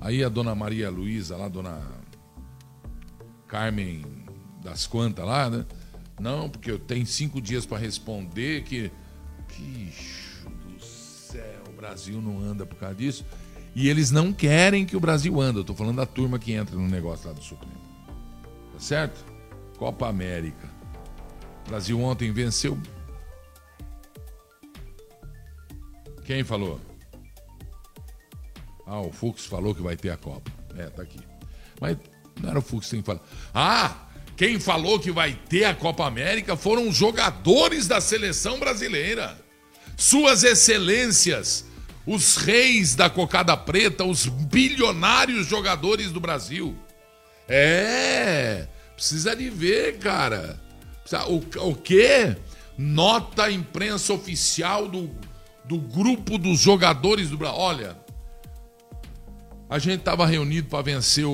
Aí 0.00 0.22
a 0.22 0.28
dona 0.28 0.54
Maria 0.54 0.90
Luísa, 0.90 1.36
lá, 1.36 1.48
dona 1.48 1.80
Carmen 3.48 4.04
das 4.62 4.86
Quantas 4.86 5.24
lá, 5.24 5.48
né? 5.48 5.64
Não, 6.20 6.48
porque 6.48 6.70
eu 6.70 6.78
tenho 6.78 7.06
cinco 7.06 7.40
dias 7.40 7.66
para 7.66 7.78
responder 7.78 8.62
que. 8.64 8.90
Do 9.48 10.25
céu, 11.26 11.62
o 11.68 11.72
Brasil 11.72 12.20
não 12.20 12.40
anda 12.40 12.64
por 12.64 12.76
causa 12.76 12.94
disso. 12.94 13.24
E 13.74 13.88
eles 13.88 14.10
não 14.10 14.32
querem 14.32 14.86
que 14.86 14.96
o 14.96 15.00
Brasil 15.00 15.40
ande. 15.40 15.58
Eu 15.58 15.60
estou 15.60 15.76
falando 15.76 15.96
da 15.96 16.06
turma 16.06 16.38
que 16.38 16.52
entra 16.52 16.74
no 16.76 16.88
negócio 16.88 17.28
lá 17.28 17.34
do 17.34 17.42
Supremo. 17.42 17.74
Tá 18.72 18.78
certo? 18.78 19.24
Copa 19.76 20.08
América. 20.08 20.68
O 21.66 21.68
Brasil 21.68 22.00
ontem 22.00 22.32
venceu 22.32 22.78
Quem 26.26 26.42
falou? 26.42 26.80
Ah, 28.84 29.00
o 29.00 29.12
Fux 29.12 29.46
falou 29.46 29.74
que 29.74 29.80
vai 29.80 29.96
ter 29.96 30.10
a 30.10 30.16
Copa. 30.16 30.50
É, 30.76 30.86
tá 30.86 31.02
aqui. 31.02 31.20
Mas 31.80 31.96
não 32.40 32.50
era 32.50 32.58
o 32.58 32.62
Fux 32.62 32.90
que 32.90 33.00
falou. 33.02 33.22
Ah, 33.54 34.08
quem 34.36 34.58
falou 34.58 34.98
que 34.98 35.12
vai 35.12 35.34
ter 35.48 35.64
a 35.64 35.74
Copa 35.74 36.04
América 36.04 36.56
foram 36.56 36.88
os 36.88 36.96
jogadores 36.96 37.86
da 37.86 38.00
seleção 38.00 38.58
brasileira. 38.58 39.38
Suas 39.96 40.44
excelências, 40.44 41.64
os 42.06 42.36
reis 42.36 42.94
da 42.94 43.08
cocada 43.08 43.56
preta, 43.56 44.04
os 44.04 44.26
bilionários 44.26 45.46
jogadores 45.46 46.12
do 46.12 46.20
Brasil. 46.20 46.76
É, 47.48 48.68
precisa 48.94 49.34
de 49.34 49.48
ver, 49.48 49.98
cara. 49.98 50.60
O, 51.28 51.68
o 51.70 51.74
quê? 51.74 52.36
Nota 52.76 53.44
a 53.44 53.50
imprensa 53.50 54.12
oficial 54.12 54.88
do 54.88 55.08
do 55.66 55.78
grupo 55.78 56.38
dos 56.38 56.60
jogadores 56.60 57.28
do 57.28 57.36
Brasil. 57.36 57.58
Olha, 57.58 57.96
a 59.68 59.78
gente 59.78 59.98
estava 59.98 60.24
reunido 60.26 60.68
para 60.68 60.82
vencer 60.82 61.24
o, 61.24 61.30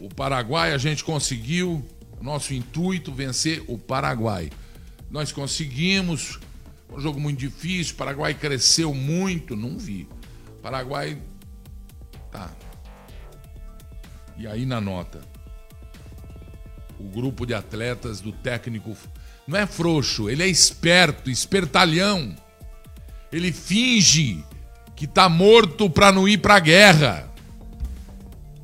o 0.00 0.08
Paraguai, 0.16 0.72
a 0.72 0.78
gente 0.78 1.04
conseguiu, 1.04 1.86
nosso 2.20 2.54
intuito, 2.54 3.12
vencer 3.12 3.62
o 3.68 3.76
Paraguai. 3.76 4.50
Nós 5.10 5.30
conseguimos, 5.30 6.40
um 6.94 7.00
jogo 7.00 7.20
muito 7.20 7.38
difícil, 7.38 7.94
Paraguai 7.96 8.34
cresceu 8.34 8.94
muito, 8.94 9.56
não 9.56 9.78
vi. 9.78 10.08
Paraguai, 10.62 11.18
tá. 12.30 12.50
E 14.36 14.46
aí 14.46 14.64
na 14.66 14.80
nota, 14.80 15.20
o 16.98 17.04
grupo 17.04 17.46
de 17.46 17.54
atletas 17.54 18.20
do 18.20 18.32
técnico 18.32 18.96
não 19.46 19.58
é 19.58 19.66
frouxo, 19.66 20.30
ele 20.30 20.42
é 20.42 20.48
esperto, 20.48 21.30
espertalhão. 21.30 22.34
Ele 23.32 23.50
finge 23.50 24.44
que 24.94 25.06
está 25.06 25.28
morto 25.28 25.88
para 25.88 26.12
não 26.12 26.28
ir 26.28 26.38
para 26.38 26.56
a 26.56 26.60
guerra. 26.60 27.32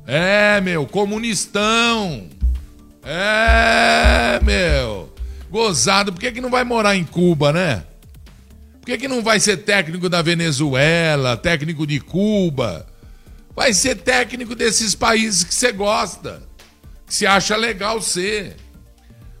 É, 0.05 0.61
meu, 0.61 0.85
comunistão. 0.85 2.29
É, 3.03 4.39
meu. 4.43 5.13
Gozado. 5.49 6.13
Por 6.13 6.19
que, 6.19 6.31
que 6.31 6.41
não 6.41 6.49
vai 6.49 6.63
morar 6.63 6.95
em 6.95 7.03
Cuba, 7.03 7.51
né? 7.51 7.83
Que, 8.89 8.97
que 8.97 9.07
não 9.07 9.21
vai 9.21 9.39
ser 9.39 9.57
técnico 9.57 10.09
da 10.09 10.19
Venezuela, 10.23 11.37
técnico 11.37 11.85
de 11.85 11.99
Cuba? 11.99 12.87
Vai 13.55 13.71
ser 13.71 13.97
técnico 13.97 14.55
desses 14.55 14.95
países 14.95 15.43
que 15.43 15.53
você 15.53 15.71
gosta, 15.71 16.41
que 17.05 17.13
você 17.13 17.27
acha 17.27 17.55
legal 17.55 18.01
ser. 18.01 18.55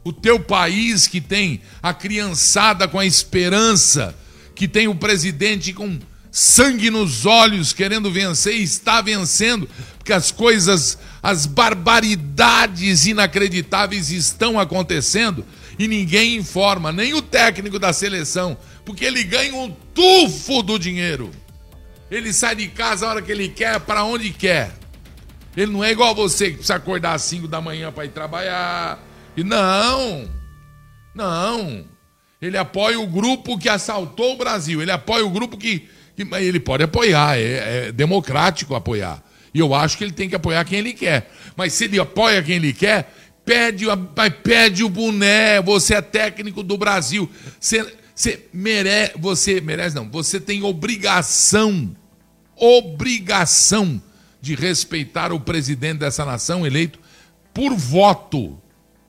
O 0.03 0.13
teu 0.13 0.39
país 0.39 1.07
que 1.07 1.19
tem 1.19 1.61
a 1.81 1.95
criançada 1.95 2.87
com 2.87 2.99
a 2.99 3.07
esperança, 3.07 4.15
que 4.53 4.67
tem 4.67 4.87
o 4.87 4.93
presidente 4.93 5.73
com 5.73 5.97
sangue 6.31 6.91
nos 6.91 7.25
olhos, 7.25 7.73
querendo 7.73 8.11
vencer 8.11 8.53
e 8.53 8.61
está 8.61 9.01
vencendo, 9.01 9.67
porque 9.97 10.13
as 10.13 10.29
coisas, 10.29 10.95
as 11.23 11.47
barbaridades 11.47 13.07
inacreditáveis 13.07 14.11
estão 14.11 14.59
acontecendo 14.59 15.43
e 15.79 15.87
ninguém 15.87 16.35
informa, 16.35 16.91
nem 16.91 17.15
o 17.15 17.21
técnico 17.21 17.79
da 17.79 17.91
seleção, 17.91 18.55
porque 18.89 19.05
ele 19.05 19.23
ganha 19.23 19.53
um 19.53 19.69
tufo 19.93 20.63
do 20.63 20.79
dinheiro. 20.79 21.29
Ele 22.09 22.33
sai 22.33 22.55
de 22.55 22.67
casa 22.69 23.05
a 23.05 23.09
hora 23.09 23.21
que 23.21 23.31
ele 23.31 23.47
quer, 23.47 23.79
para 23.81 24.03
onde 24.03 24.31
quer. 24.31 24.71
Ele 25.55 25.71
não 25.71 25.83
é 25.83 25.91
igual 25.91 26.15
você 26.15 26.47
que 26.47 26.53
precisa 26.53 26.73
acordar 26.73 27.13
às 27.13 27.21
5 27.21 27.47
da 27.47 27.61
manhã 27.61 27.91
para 27.91 28.05
ir 28.05 28.09
trabalhar. 28.09 28.97
E 29.37 29.43
não, 29.43 30.27
não. 31.13 31.85
Ele 32.41 32.57
apoia 32.57 32.99
o 32.99 33.05
grupo 33.05 33.59
que 33.59 33.69
assaltou 33.69 34.33
o 34.33 34.37
Brasil. 34.37 34.81
Ele 34.81 34.89
apoia 34.89 35.23
o 35.23 35.29
grupo 35.29 35.55
que 35.55 35.87
ele 36.17 36.59
pode 36.59 36.81
apoiar, 36.81 37.37
é, 37.37 37.89
é, 37.89 37.91
democrático 37.91 38.73
apoiar. 38.73 39.23
E 39.53 39.59
eu 39.59 39.71
acho 39.75 39.99
que 39.99 40.03
ele 40.03 40.13
tem 40.13 40.27
que 40.27 40.35
apoiar 40.35 40.65
quem 40.65 40.79
ele 40.79 40.93
quer. 40.93 41.31
Mas 41.55 41.73
se 41.73 41.83
ele 41.83 41.99
apoia 41.99 42.41
quem 42.41 42.55
ele 42.55 42.73
quer, 42.73 43.13
pede, 43.45 43.85
pede 44.41 44.83
o 44.83 44.89
boné, 44.89 45.61
você 45.61 45.93
é 45.93 46.01
técnico 46.01 46.63
do 46.63 46.75
Brasil. 46.75 47.29
Você, 47.59 47.98
você 48.19 48.49
merece, 48.51 49.13
você 49.17 49.61
merece 49.61 49.95
não, 49.95 50.09
você 50.09 50.41
tem 50.41 50.61
obrigação, 50.61 51.95
obrigação 52.53 54.01
de 54.41 54.55
respeitar 54.55 55.31
o 55.31 55.39
presidente 55.39 55.99
dessa 55.99 56.25
nação 56.25 56.67
eleito 56.67 56.99
por 57.53 57.73
voto, 57.73 58.59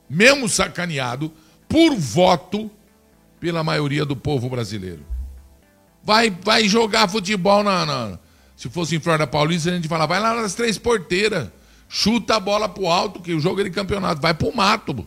mesmo 0.09 0.47
sacaneado, 0.47 1.29
por 1.67 1.93
voto 1.93 2.71
pela 3.37 3.65
maioria 3.65 4.05
do 4.05 4.15
povo 4.15 4.49
brasileiro. 4.49 5.05
Vai, 6.01 6.29
vai 6.29 6.69
jogar 6.69 7.09
futebol 7.09 7.63
na, 7.63 7.85
na. 7.85 8.19
Se 8.55 8.69
fosse 8.69 8.95
em 8.95 9.01
Florida 9.01 9.27
Paulista, 9.27 9.71
a 9.71 9.75
gente 9.75 9.89
fala, 9.89 10.05
vai 10.05 10.21
lá 10.21 10.33
nas 10.41 10.55
três 10.55 10.77
porteiras. 10.77 11.49
Chuta 11.89 12.37
a 12.37 12.39
bola 12.39 12.69
pro 12.69 12.87
alto, 12.87 13.19
que 13.19 13.33
o 13.33 13.41
jogo 13.41 13.59
é 13.59 13.65
de 13.65 13.71
campeonato. 13.71 14.21
Vai 14.21 14.33
pro 14.33 14.55
mato. 14.55 15.05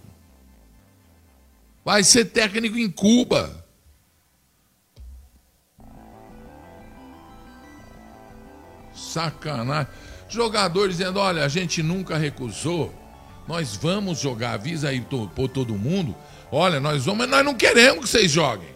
Vai 1.82 2.04
ser 2.04 2.26
técnico 2.26 2.76
em 2.76 2.90
Cuba. 2.90 3.63
Sacanagem. 9.14 9.86
Jogador 10.28 10.88
dizendo: 10.88 11.18
olha, 11.18 11.44
a 11.44 11.48
gente 11.48 11.82
nunca 11.82 12.18
recusou. 12.18 12.92
Nós 13.46 13.76
vamos 13.76 14.20
jogar. 14.20 14.54
Avisa 14.54 14.88
aí 14.88 15.00
por 15.34 15.48
todo 15.48 15.74
mundo. 15.74 16.14
Olha, 16.50 16.80
nós 16.80 17.04
vamos, 17.04 17.20
mas 17.20 17.30
nós 17.30 17.44
não 17.44 17.54
queremos 17.54 18.04
que 18.04 18.10
vocês 18.10 18.30
joguem. 18.30 18.74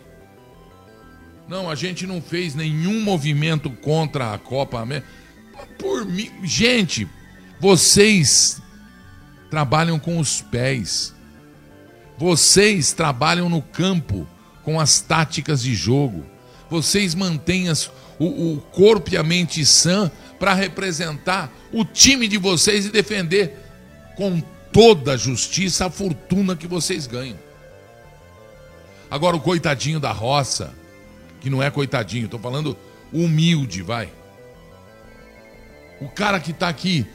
Não, 1.48 1.70
a 1.70 1.74
gente 1.74 2.06
não 2.06 2.20
fez 2.20 2.54
nenhum 2.54 3.00
movimento 3.00 3.70
contra 3.70 4.34
a 4.34 4.38
Copa 4.38 4.80
América. 4.80 5.08
Por 5.78 6.04
mim, 6.04 6.30
gente, 6.44 7.08
vocês 7.58 8.60
trabalham 9.50 9.98
com 9.98 10.18
os 10.18 10.42
pés. 10.42 11.14
Vocês 12.18 12.92
trabalham 12.92 13.48
no 13.48 13.62
campo 13.62 14.26
com 14.62 14.78
as 14.78 15.00
táticas 15.00 15.62
de 15.62 15.74
jogo. 15.74 16.26
Vocês 16.68 17.14
mantêm 17.14 17.68
as, 17.68 17.90
o, 18.18 18.26
o 18.54 18.60
corpo 18.72 19.14
e 19.14 19.16
a 19.16 19.22
mente 19.22 19.64
sã 19.64 20.10
para 20.38 20.54
representar 20.54 21.52
o 21.72 21.84
time 21.84 22.28
de 22.28 22.38
vocês 22.38 22.86
e 22.86 22.90
defender 22.90 23.56
com 24.16 24.40
toda 24.72 25.14
a 25.14 25.16
justiça 25.16 25.86
a 25.86 25.90
fortuna 25.90 26.56
que 26.56 26.66
vocês 26.66 27.06
ganham. 27.06 27.38
Agora 29.10 29.36
o 29.36 29.40
coitadinho 29.40 29.98
da 29.98 30.12
roça, 30.12 30.74
que 31.40 31.48
não 31.48 31.62
é 31.62 31.70
coitadinho, 31.70 32.26
estou 32.26 32.40
falando 32.40 32.76
humilde, 33.12 33.82
vai. 33.82 34.10
O 36.00 36.08
cara 36.08 36.38
que 36.38 36.50
está 36.50 36.68
aqui 36.68 37.06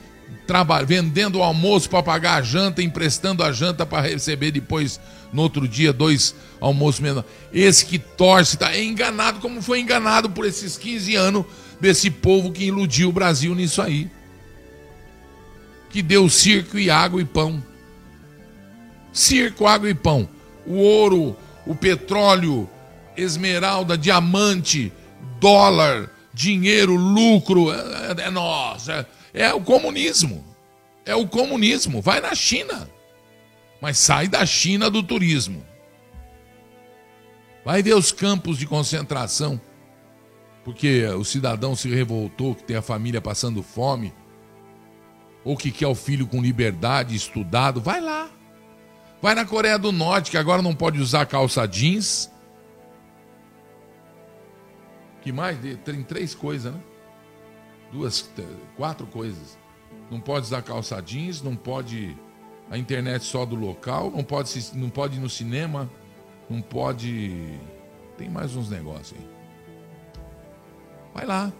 vendendo 0.85 1.39
o 1.39 1.43
almoço 1.43 1.89
para 1.89 2.03
pagar 2.03 2.35
a 2.35 2.41
janta, 2.41 2.81
emprestando 2.81 3.43
a 3.43 3.51
janta 3.51 3.85
para 3.85 4.07
receber 4.07 4.51
depois, 4.51 4.99
no 5.31 5.41
outro 5.41 5.67
dia, 5.67 5.93
dois 5.93 6.35
almoços 6.59 6.99
menores. 6.99 7.29
Esse 7.51 7.85
que 7.85 7.99
torce, 7.99 8.57
tá, 8.57 8.73
é 8.73 8.83
enganado 8.83 9.39
como 9.39 9.61
foi 9.61 9.79
enganado 9.79 10.29
por 10.29 10.45
esses 10.45 10.77
15 10.77 11.15
anos 11.15 11.45
desse 11.83 12.09
povo 12.09 12.49
que 12.49 12.63
iludiu 12.63 13.09
o 13.09 13.11
Brasil 13.11 13.53
nisso 13.53 13.81
aí. 13.81 14.09
Que 15.89 16.01
deu 16.01 16.29
circo 16.29 16.79
e 16.79 16.89
água 16.89 17.21
e 17.21 17.25
pão. 17.25 17.61
Circo, 19.11 19.67
água 19.67 19.89
e 19.89 19.93
pão. 19.93 20.29
O 20.65 20.75
ouro, 20.75 21.35
o 21.67 21.75
petróleo, 21.75 22.69
esmeralda, 23.17 23.97
diamante, 23.97 24.93
dólar, 25.41 26.09
dinheiro, 26.33 26.95
lucro, 26.95 27.69
é, 27.69 27.75
é, 28.17 28.27
é 28.27 28.31
nossa, 28.31 29.05
é, 29.33 29.43
é 29.47 29.53
o 29.53 29.59
comunismo. 29.59 30.41
É 31.05 31.13
o 31.13 31.27
comunismo. 31.27 32.01
Vai 32.01 32.21
na 32.21 32.33
China. 32.33 32.89
Mas 33.81 33.97
sai 33.97 34.29
da 34.29 34.45
China 34.45 34.89
do 34.89 35.03
turismo. 35.03 35.65
Vai 37.65 37.83
ver 37.83 37.95
os 37.95 38.13
campos 38.13 38.57
de 38.57 38.65
concentração. 38.65 39.59
Porque 40.63 41.05
o 41.07 41.23
cidadão 41.23 41.75
se 41.75 41.89
revoltou 41.89 42.55
que 42.55 42.63
tem 42.63 42.77
a 42.77 42.81
família 42.81 43.21
passando 43.21 43.61
fome. 43.61 44.13
Ou 45.43 45.57
que 45.57 45.71
quer 45.71 45.87
o 45.87 45.95
filho 45.95 46.25
com 46.25 46.41
liberdade, 46.41 47.15
estudado. 47.15 47.81
Vai 47.81 47.99
lá. 47.99 48.29
Vai 49.21 49.35
na 49.35 49.45
Coreia 49.45 49.77
do 49.77 49.91
Norte, 49.91 50.31
que 50.31 50.37
agora 50.37 50.61
não 50.61 50.73
pode 50.73 50.99
usar 50.99 51.25
calça 51.25 51.65
jeans 51.67 52.31
que 55.23 55.31
mais? 55.31 55.57
Tem 55.85 56.03
três 56.03 56.35
coisas, 56.35 56.73
né? 56.73 56.79
Duas, 57.91 58.29
quatro 58.75 59.07
coisas. 59.07 59.57
Não 60.11 60.19
pode 60.19 60.47
usar 60.47 60.61
calça 60.61 61.01
jeans, 61.01 61.41
não 61.41 61.55
pode 61.55 62.17
a 62.69 62.77
internet 62.77 63.23
só 63.23 63.45
do 63.45 63.55
local, 63.55 64.11
não 64.11 64.23
pode, 64.23 64.53
não 64.73 64.89
pode 64.89 65.17
ir 65.17 65.21
no 65.21 65.29
cinema, 65.29 65.89
não 66.49 66.61
pode. 66.61 67.57
Tem 68.17 68.29
mais 68.29 68.55
uns 68.55 68.69
negócios 68.69 69.17
aí. 69.17 69.32
Vai 71.13 71.25
lá. 71.25 71.51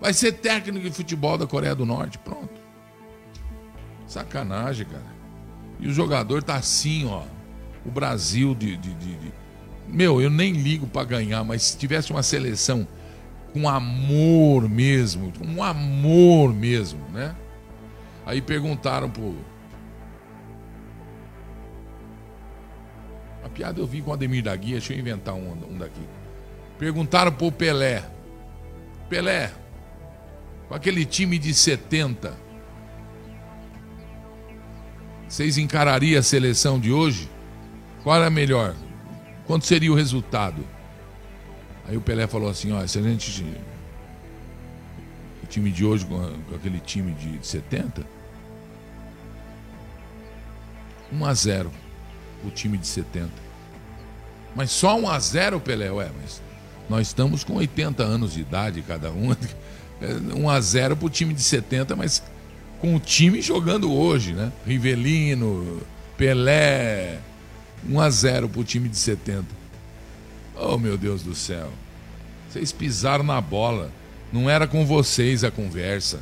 Vai 0.00 0.12
ser 0.12 0.32
técnico 0.32 0.88
de 0.88 0.94
futebol 0.94 1.36
da 1.36 1.46
Coreia 1.46 1.74
do 1.74 1.86
Norte. 1.86 2.18
Pronto. 2.18 2.54
Sacanagem, 4.06 4.86
cara. 4.86 5.16
E 5.80 5.88
o 5.88 5.92
jogador 5.92 6.42
tá 6.42 6.56
assim, 6.56 7.06
ó. 7.06 7.22
O 7.84 7.90
Brasil 7.90 8.54
de, 8.54 8.76
de, 8.76 8.94
de, 8.94 9.16
de... 9.16 9.32
Meu, 9.88 10.20
eu 10.20 10.30
nem 10.30 10.52
ligo 10.52 10.86
para 10.86 11.04
ganhar, 11.04 11.44
mas 11.44 11.62
se 11.62 11.78
tivesse 11.78 12.10
uma 12.10 12.22
seleção 12.22 12.86
com 13.52 13.68
amor 13.68 14.68
mesmo, 14.68 15.32
um 15.40 15.62
amor 15.62 16.52
mesmo, 16.52 17.00
né? 17.10 17.34
Aí 18.26 18.42
perguntaram 18.42 19.08
pro. 19.08 19.36
A 23.44 23.48
piada 23.48 23.80
eu 23.80 23.86
vi 23.86 24.02
com 24.02 24.10
o 24.10 24.12
Ademir 24.12 24.42
da 24.42 24.54
Guia, 24.56 24.72
deixa 24.72 24.92
eu 24.92 24.98
inventar 24.98 25.34
um, 25.34 25.52
um 25.70 25.78
daqui. 25.78 26.02
Perguntaram 26.78 27.32
pro 27.32 27.52
Pelé. 27.52 28.15
Pelé, 29.08 29.52
com 30.68 30.74
aquele 30.74 31.04
time 31.04 31.38
de 31.38 31.54
70, 31.54 32.36
vocês 35.28 35.58
encarariam 35.58 36.18
a 36.18 36.22
seleção 36.22 36.78
de 36.78 36.92
hoje? 36.92 37.28
Qual 38.02 38.16
era 38.16 38.30
melhor? 38.30 38.74
Quanto 39.46 39.66
seria 39.66 39.92
o 39.92 39.94
resultado? 39.94 40.64
Aí 41.88 41.96
o 41.96 42.00
Pelé 42.00 42.26
falou 42.26 42.48
assim, 42.48 42.72
ó, 42.72 42.84
se 42.86 42.98
a 42.98 43.02
gente. 43.02 43.44
O 45.42 45.46
time 45.46 45.70
de 45.70 45.84
hoje 45.84 46.04
com, 46.04 46.20
aquele 46.54 46.80
time 46.80 47.12
de, 47.12 47.46
70. 47.46 48.04
1 51.12 51.24
a 51.24 51.34
0 51.34 51.70
o 52.44 52.50
time 52.50 52.76
de 52.76 52.86
70. 52.86 53.30
Mas 54.54 54.70
só 54.72 54.98
1 54.98 55.08
a 55.08 55.18
0 55.18 55.60
Pelé, 55.60 55.90
ué, 55.90 56.10
mas 56.20 56.42
nós 56.88 57.08
estamos 57.08 57.42
com 57.42 57.54
80 57.54 58.02
anos 58.02 58.34
de 58.34 58.40
idade 58.40 58.82
cada 58.82 59.10
um. 59.10 59.34
1 60.34 60.48
a 60.50 60.60
0 60.60 60.96
pro 60.96 61.08
time 61.08 61.34
de 61.34 61.42
70, 61.42 61.96
mas 61.96 62.22
com 62.80 62.94
o 62.94 63.00
time 63.00 63.40
jogando 63.40 63.92
hoje, 63.92 64.32
né? 64.32 64.52
Rivelino, 64.66 65.82
Pelé, 66.16 67.18
1 67.88 68.00
a 68.00 68.10
0 68.10 68.48
pro 68.48 68.64
time 68.64 68.88
de 68.88 68.96
70. 68.96 69.44
Oh, 70.54 70.78
meu 70.78 70.96
Deus 70.96 71.22
do 71.22 71.34
céu. 71.34 71.70
Vocês 72.48 72.72
pisaram 72.72 73.24
na 73.24 73.40
bola. 73.40 73.90
Não 74.32 74.48
era 74.48 74.66
com 74.66 74.84
vocês 74.86 75.44
a 75.44 75.50
conversa. 75.50 76.20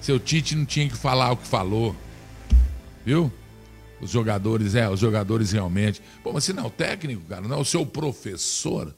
Seu 0.00 0.18
Tite 0.18 0.54
não 0.54 0.64
tinha 0.64 0.88
que 0.88 0.96
falar 0.96 1.32
o 1.32 1.36
que 1.36 1.46
falou. 1.46 1.96
Viu? 3.04 3.32
Os 4.00 4.10
jogadores, 4.10 4.74
é, 4.74 4.88
os 4.88 5.00
jogadores 5.00 5.52
realmente. 5.52 6.02
Pô, 6.22 6.32
mas 6.32 6.44
se 6.44 6.52
não 6.52 6.64
é 6.64 6.66
o 6.66 6.70
técnico, 6.70 7.22
cara, 7.22 7.42
não 7.42 7.56
é 7.56 7.60
o 7.60 7.64
seu 7.64 7.86
professor. 7.86 8.94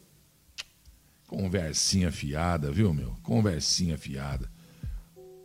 Conversinha 1.26 2.12
fiada, 2.12 2.70
viu, 2.70 2.94
meu? 2.94 3.16
Conversinha 3.22 3.98
fiada. 3.98 4.48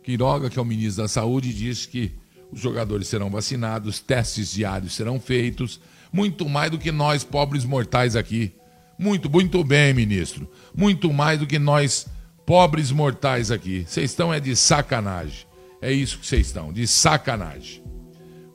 Quiroga, 0.02 0.48
que 0.48 0.58
é 0.58 0.62
o 0.62 0.64
ministro 0.64 1.02
da 1.02 1.08
Saúde, 1.08 1.52
disse 1.52 1.88
que 1.88 2.12
os 2.52 2.60
jogadores 2.60 3.08
serão 3.08 3.30
vacinados, 3.30 4.00
testes 4.00 4.52
diários 4.52 4.94
serão 4.94 5.18
feitos, 5.18 5.80
muito 6.12 6.48
mais 6.48 6.70
do 6.70 6.78
que 6.78 6.92
nós, 6.92 7.24
pobres 7.24 7.64
mortais 7.64 8.14
aqui. 8.14 8.52
Muito, 8.98 9.30
muito 9.30 9.64
bem, 9.64 9.94
ministro. 9.94 10.48
Muito 10.76 11.12
mais 11.12 11.38
do 11.38 11.46
que 11.46 11.58
nós, 11.58 12.06
pobres 12.44 12.92
mortais 12.92 13.50
aqui. 13.50 13.84
Vocês 13.88 14.10
estão 14.10 14.32
é 14.32 14.38
de 14.38 14.54
sacanagem. 14.54 15.46
É 15.80 15.90
isso 15.90 16.18
que 16.18 16.26
vocês 16.26 16.46
estão, 16.46 16.72
de 16.72 16.86
sacanagem. 16.86 17.82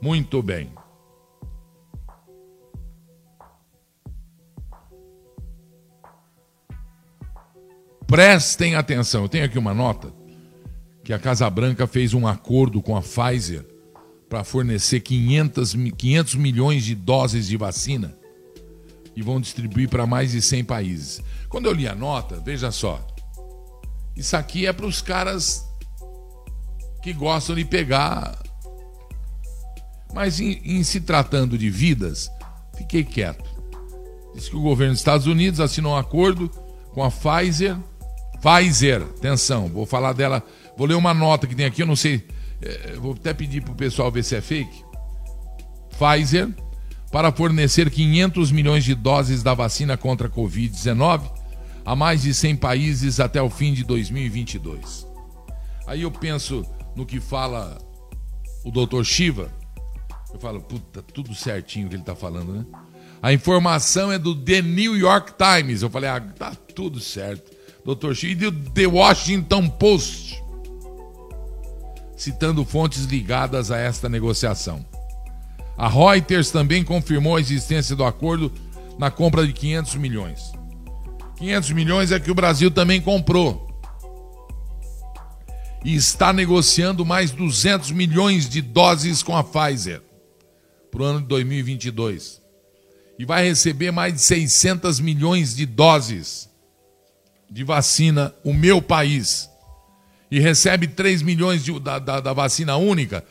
Muito 0.01 0.41
bem. 0.41 0.69
Prestem 8.07 8.75
atenção, 8.75 9.23
eu 9.23 9.29
tenho 9.29 9.43
aqui 9.43 9.59
uma 9.59 9.73
nota 9.73 10.13
que 11.03 11.11
a 11.11 11.19
Casa 11.19 11.49
Branca 11.49 11.85
fez 11.85 12.13
um 12.13 12.25
acordo 12.25 12.81
com 12.81 12.95
a 12.95 13.01
Pfizer 13.01 13.65
para 14.29 14.45
fornecer 14.45 15.01
500, 15.01 15.75
500 15.97 16.35
milhões 16.35 16.85
de 16.85 16.95
doses 16.95 17.47
de 17.47 17.57
vacina 17.57 18.17
e 19.13 19.21
vão 19.21 19.41
distribuir 19.41 19.89
para 19.89 20.05
mais 20.05 20.31
de 20.31 20.41
100 20.41 20.63
países. 20.63 21.21
Quando 21.49 21.65
eu 21.65 21.73
li 21.73 21.85
a 21.85 21.93
nota, 21.93 22.39
veja 22.39 22.71
só, 22.71 23.05
isso 24.15 24.37
aqui 24.37 24.65
é 24.65 24.71
para 24.71 24.85
os 24.85 25.01
caras 25.01 25.67
que 27.03 27.11
gostam 27.11 27.57
de 27.57 27.65
pegar. 27.65 28.41
Mas 30.13 30.39
em, 30.39 30.61
em 30.63 30.81
se 30.81 31.01
tratando 31.01 31.57
de 31.57 31.69
vidas, 31.69 32.31
fiquei 32.77 33.03
quieto. 33.03 33.49
Diz 34.33 34.47
que 34.47 34.55
o 34.55 34.61
governo 34.61 34.93
dos 34.93 35.01
Estados 35.01 35.27
Unidos 35.27 35.59
assinou 35.59 35.93
um 35.93 35.97
acordo 35.97 36.49
com 36.93 37.03
a 37.03 37.11
Pfizer 37.11 37.77
Pfizer, 38.41 39.01
atenção, 39.01 39.67
vou 39.67 39.85
falar 39.85 40.13
dela, 40.13 40.43
vou 40.77 40.87
ler 40.87 40.95
uma 40.95 41.13
nota 41.13 41.47
que 41.47 41.55
tem 41.55 41.65
aqui, 41.65 41.81
eu 41.81 41.87
não 41.87 41.95
sei, 41.95 42.27
é, 42.61 42.93
vou 42.95 43.13
até 43.13 43.33
pedir 43.33 43.61
para 43.61 43.73
o 43.73 43.75
pessoal 43.75 44.11
ver 44.11 44.23
se 44.23 44.35
é 44.35 44.41
fake. 44.41 44.83
Pfizer, 45.97 46.49
para 47.11 47.31
fornecer 47.31 47.89
500 47.89 48.51
milhões 48.51 48.83
de 48.83 48.93
doses 48.93 49.41
da 49.41 49.53
vacina 49.53 49.97
contra 49.97 50.27
a 50.27 50.31
Covid-19 50.31 51.37
a 51.85 51.95
mais 51.95 52.23
de 52.23 52.33
100 52.33 52.57
países 52.57 53.19
até 53.19 53.41
o 53.41 53.49
fim 53.49 53.73
de 53.73 53.83
2022. 53.85 55.07
Aí 55.87 56.01
eu 56.01 56.11
penso 56.11 56.65
no 56.95 57.05
que 57.05 57.19
fala 57.19 57.77
o 58.65 58.69
doutor 58.69 59.05
Shiva, 59.05 59.49
eu 60.33 60.39
falo, 60.39 60.61
puta, 60.61 61.01
tudo 61.01 61.33
certinho 61.33 61.87
que 61.87 61.95
ele 61.95 62.01
está 62.01 62.13
falando, 62.13 62.51
né? 62.51 62.65
A 63.21 63.31
informação 63.33 64.11
é 64.11 64.19
do 64.19 64.35
The 64.35 64.61
New 64.61 64.95
York 64.95 65.33
Times. 65.37 65.81
Eu 65.81 65.89
falei, 65.89 66.09
ah, 66.09 66.19
tá 66.19 66.53
tudo 66.75 66.99
certo. 66.99 67.51
Dr. 67.87 68.13
X, 68.13 68.23
e 68.31 68.35
do 68.35 68.51
The 68.51 68.85
Washington 68.85 69.69
Post, 69.69 70.43
citando 72.17 72.65
fontes 72.65 73.05
ligadas 73.05 73.71
a 73.71 73.77
esta 73.77 74.09
negociação. 74.09 74.85
A 75.77 75.87
Reuters 75.87 76.51
também 76.51 76.83
confirmou 76.83 77.37
a 77.37 77.39
existência 77.39 77.95
do 77.95 78.03
acordo 78.03 78.51
na 78.99 79.09
compra 79.09 79.47
de 79.47 79.53
500 79.53 79.95
milhões. 79.95 80.51
500 81.37 81.71
milhões 81.71 82.11
é 82.11 82.19
que 82.19 82.29
o 82.29 82.35
Brasil 82.35 82.69
também 82.69 82.99
comprou. 82.99 83.65
E 85.85 85.95
está 85.95 86.33
negociando 86.33 87.05
mais 87.05 87.31
200 87.31 87.91
milhões 87.91 88.49
de 88.49 88.61
doses 88.61 89.23
com 89.23 89.37
a 89.37 89.43
Pfizer 89.43 90.01
para 90.91 91.03
o 91.03 91.05
ano 91.05 91.21
de 91.21 91.27
2022. 91.27 92.41
E 93.17 93.23
vai 93.23 93.47
receber 93.47 93.91
mais 93.91 94.13
de 94.15 94.21
600 94.21 94.99
milhões 94.99 95.55
de 95.55 95.65
doses 95.65 96.49
de 97.49 97.63
vacina 97.63 98.33
o 98.43 98.53
meu 98.53 98.81
país 98.81 99.49
e 100.29 100.39
recebe 100.39 100.87
3 100.87 101.21
milhões 101.21 101.63
de, 101.63 101.79
da, 101.79 101.99
da, 101.99 102.19
da, 102.19 102.33
vacina 102.33 102.75
única, 102.75 103.23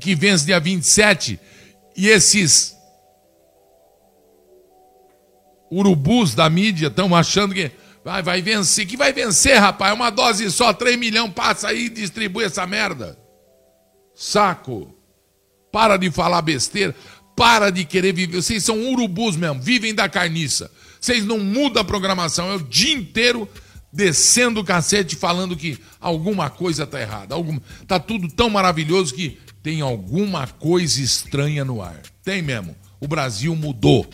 que 0.00 0.14
vence 0.14 0.44
dia 0.44 0.58
27, 0.58 1.38
e 1.96 2.08
esses 2.08 2.76
urubus 5.70 6.34
da 6.34 6.50
mídia 6.50 6.88
estão 6.88 7.14
achando 7.14 7.54
que 7.54 7.70
vai, 8.04 8.22
vai 8.22 8.42
vencer. 8.42 8.86
Que 8.86 8.96
vai 8.96 9.12
vencer, 9.12 9.58
rapaz? 9.58 9.94
Uma 9.94 10.10
dose 10.10 10.50
só, 10.50 10.72
3 10.72 10.98
milhões, 10.98 11.32
passa 11.32 11.68
aí 11.68 11.86
e 11.86 11.90
distribui 11.90 12.44
essa 12.44 12.66
merda. 12.66 13.18
Saco. 14.14 14.96
Para 15.70 15.96
de 15.96 16.10
falar 16.10 16.42
besteira. 16.42 16.94
Para 17.36 17.70
de 17.70 17.84
querer 17.84 18.12
viver. 18.12 18.42
Vocês 18.42 18.64
são 18.64 18.90
urubus 18.90 19.36
mesmo, 19.36 19.62
vivem 19.62 19.94
da 19.94 20.08
carniça. 20.08 20.70
Vocês 21.00 21.24
não 21.24 21.38
mudam 21.38 21.80
a 21.82 21.84
programação. 21.84 22.50
É 22.50 22.56
o 22.56 22.62
dia 22.62 22.94
inteiro 22.94 23.48
descendo 23.92 24.60
o 24.60 24.64
cacete 24.64 25.16
falando 25.16 25.56
que 25.56 25.78
alguma 26.00 26.50
coisa 26.50 26.84
está 26.84 27.00
errada. 27.00 27.34
Alguma... 27.34 27.62
Tá 27.86 27.98
tudo 27.98 28.28
tão 28.28 28.50
maravilhoso 28.50 29.14
que 29.14 29.38
tem 29.62 29.80
alguma 29.80 30.46
coisa 30.46 31.00
estranha 31.00 31.64
no 31.64 31.82
ar. 31.82 32.00
Tem 32.22 32.42
mesmo. 32.42 32.76
O 33.00 33.08
Brasil 33.08 33.54
mudou. 33.56 34.08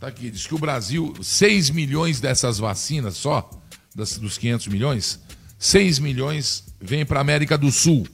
Tá 0.00 0.06
aqui, 0.06 0.30
diz 0.30 0.46
que 0.46 0.54
o 0.54 0.58
Brasil, 0.58 1.14
6 1.20 1.68
milhões 1.70 2.20
dessas 2.20 2.56
vacinas 2.56 3.18
só, 3.18 3.50
das, 3.94 4.16
dos 4.16 4.38
500 4.38 4.68
milhões, 4.68 5.20
6 5.58 5.98
milhões 5.98 6.64
vêm 6.80 7.04
para 7.04 7.20
América 7.20 7.58
do 7.58 7.70
Sul 7.70 8.08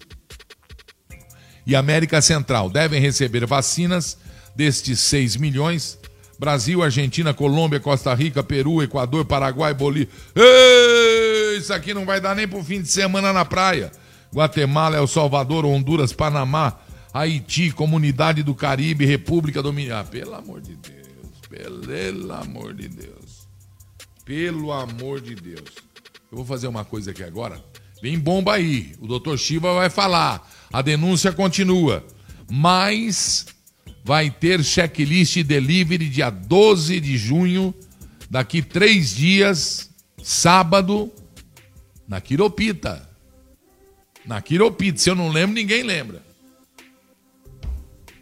e 1.65 1.77
América 1.77 2.21
Central. 2.21 2.69
Devem 2.69 3.01
receber 3.01 3.47
vacinas 3.47 4.19
destes 4.57 4.99
6 5.01 5.37
milhões. 5.37 5.99
Brasil, 6.39 6.83
Argentina, 6.83 7.33
Colômbia, 7.33 7.81
Costa 7.81 8.13
Rica, 8.15 8.43
Peru, 8.43 8.83
Equador, 8.83 9.25
Paraguai, 9.25 9.73
Bolívia. 9.73 10.09
Ei, 10.35 11.59
isso 11.59 11.73
aqui 11.73 11.95
não 11.95 12.05
vai 12.05 12.21
dar 12.21 12.35
nem 12.35 12.49
pro 12.49 12.63
fim 12.65 12.83
de 12.83 12.89
semana 12.89 13.33
na 13.33 13.45
praia. 13.45 13.91
Guatemala, 14.35 14.97
El 14.97 15.07
Salvador, 15.07 15.65
Honduras, 15.65 16.13
Panamá, 16.13 16.79
Haiti, 17.13 17.71
Comunidade 17.71 18.43
do 18.43 18.55
Caribe, 18.55 19.07
República 19.07 19.63
Dominicana. 19.63 20.01
Ah, 20.01 20.05
pelo 20.05 20.35
amor 20.35 20.61
de 20.61 20.75
Deus, 20.75 21.41
pelo 21.49 22.33
amor 22.33 22.75
de 22.75 22.89
Deus. 22.89 23.47
Pelo 24.25 24.73
amor 24.73 25.21
de 25.21 25.35
Deus. 25.37 25.71
Eu 26.31 26.37
vou 26.39 26.45
fazer 26.45 26.67
uma 26.67 26.85
coisa 26.85 27.13
aqui 27.13 27.23
agora. 27.23 27.65
Vem 28.03 28.19
bomba 28.19 28.55
aí. 28.55 28.93
O 29.01 29.07
doutor 29.07 29.39
Shiva 29.39 29.73
vai 29.73 29.89
falar. 29.89 30.47
A 30.73 30.83
denúncia 30.83 31.33
continua. 31.33 32.05
Mas 32.51 33.47
vai 34.07 34.31
ter 34.31 34.63
checklist 34.63 35.43
delivery 35.43 36.09
dia 36.09 36.31
12 36.31 37.01
de 37.01 37.19
junho, 37.19 37.75
daqui 38.31 38.63
três 38.63 39.13
dias, 39.13 39.91
sábado, 40.23 41.13
na 42.07 42.21
Quiropita. 42.21 43.11
Na 44.25 44.41
Quiropita, 44.41 44.97
se 44.97 45.11
eu 45.11 45.17
não 45.17 45.29
lembro, 45.29 45.57
ninguém 45.57 45.83
lembra. 45.83 46.23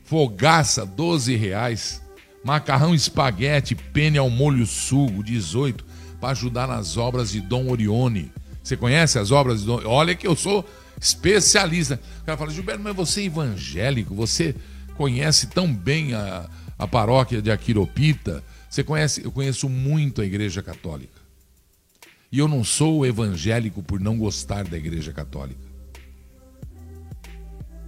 Fogaça, 0.04 0.86
12 0.86 1.36
reais. 1.36 2.00
Macarrão 2.42 2.94
espaguete, 2.94 3.74
pene 3.74 4.16
ao 4.16 4.30
molho 4.30 4.64
sugo, 4.64 5.22
18, 5.22 5.84
para 6.18 6.30
ajudar 6.30 6.66
nas 6.66 6.96
obras 6.96 7.30
de 7.30 7.42
Dom 7.42 7.68
Orione. 7.68 8.32
Você 8.62 8.74
conhece 8.74 9.18
as 9.18 9.30
obras 9.30 9.60
de 9.60 9.66
Dom? 9.66 9.82
Olha 9.84 10.14
que 10.14 10.26
eu 10.26 10.34
sou 10.34 10.66
especialista. 10.98 12.00
O 12.22 12.24
cara 12.24 12.38
fala, 12.38 12.50
Gilberto, 12.50 12.82
mas 12.82 12.96
você 12.96 13.20
é 13.20 13.24
evangélico, 13.24 14.14
você 14.14 14.54
conhece 14.96 15.48
tão 15.48 15.72
bem 15.72 16.14
a, 16.14 16.48
a 16.78 16.86
paróquia 16.86 17.40
de 17.40 17.50
Aquiropita. 17.50 18.42
Você 18.68 18.82
conhece, 18.82 19.24
eu 19.24 19.30
conheço 19.30 19.68
muito 19.68 20.20
a 20.20 20.24
Igreja 20.24 20.62
Católica. 20.62 21.22
E 22.30 22.38
eu 22.38 22.48
não 22.48 22.64
sou 22.64 23.06
evangélico 23.06 23.82
por 23.82 24.00
não 24.00 24.18
gostar 24.18 24.64
da 24.64 24.76
Igreja 24.76 25.12
Católica. 25.12 25.60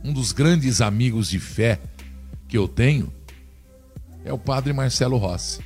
Um 0.05 0.13
dos 0.13 0.31
grandes 0.31 0.81
amigos 0.81 1.29
de 1.29 1.41
fé 1.41 1.81
que 2.49 2.57
eu 2.57 2.69
tenho 2.69 3.13
é 4.25 4.33
o 4.33 4.39
Padre 4.39 4.73
Marcelo 4.73 5.17
Rossi. 5.17 5.61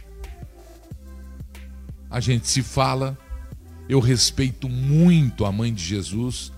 A 2.08 2.20
gente 2.20 2.48
se 2.48 2.62
fala, 2.62 3.18
eu 3.88 4.00
respeito 4.00 4.68
muito 4.68 5.44
a 5.44 5.52
mãe 5.52 5.72
de 5.72 5.84
Jesus, 5.84 6.52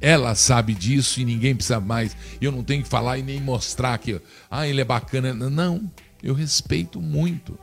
ela 0.00 0.34
sabe 0.34 0.74
disso 0.74 1.20
e 1.20 1.24
ninguém 1.24 1.54
precisa 1.54 1.78
mais. 1.78 2.16
Eu 2.40 2.50
não 2.50 2.64
tenho 2.64 2.82
que 2.82 2.88
falar 2.88 3.18
e 3.18 3.22
nem 3.22 3.40
mostrar 3.40 3.98
que, 3.98 4.20
ah, 4.50 4.66
ele 4.66 4.80
é 4.80 4.84
bacana. 4.84 5.34
Não, 5.34 5.90
eu 6.22 6.34
respeito 6.34 7.00
muito. 7.00 7.58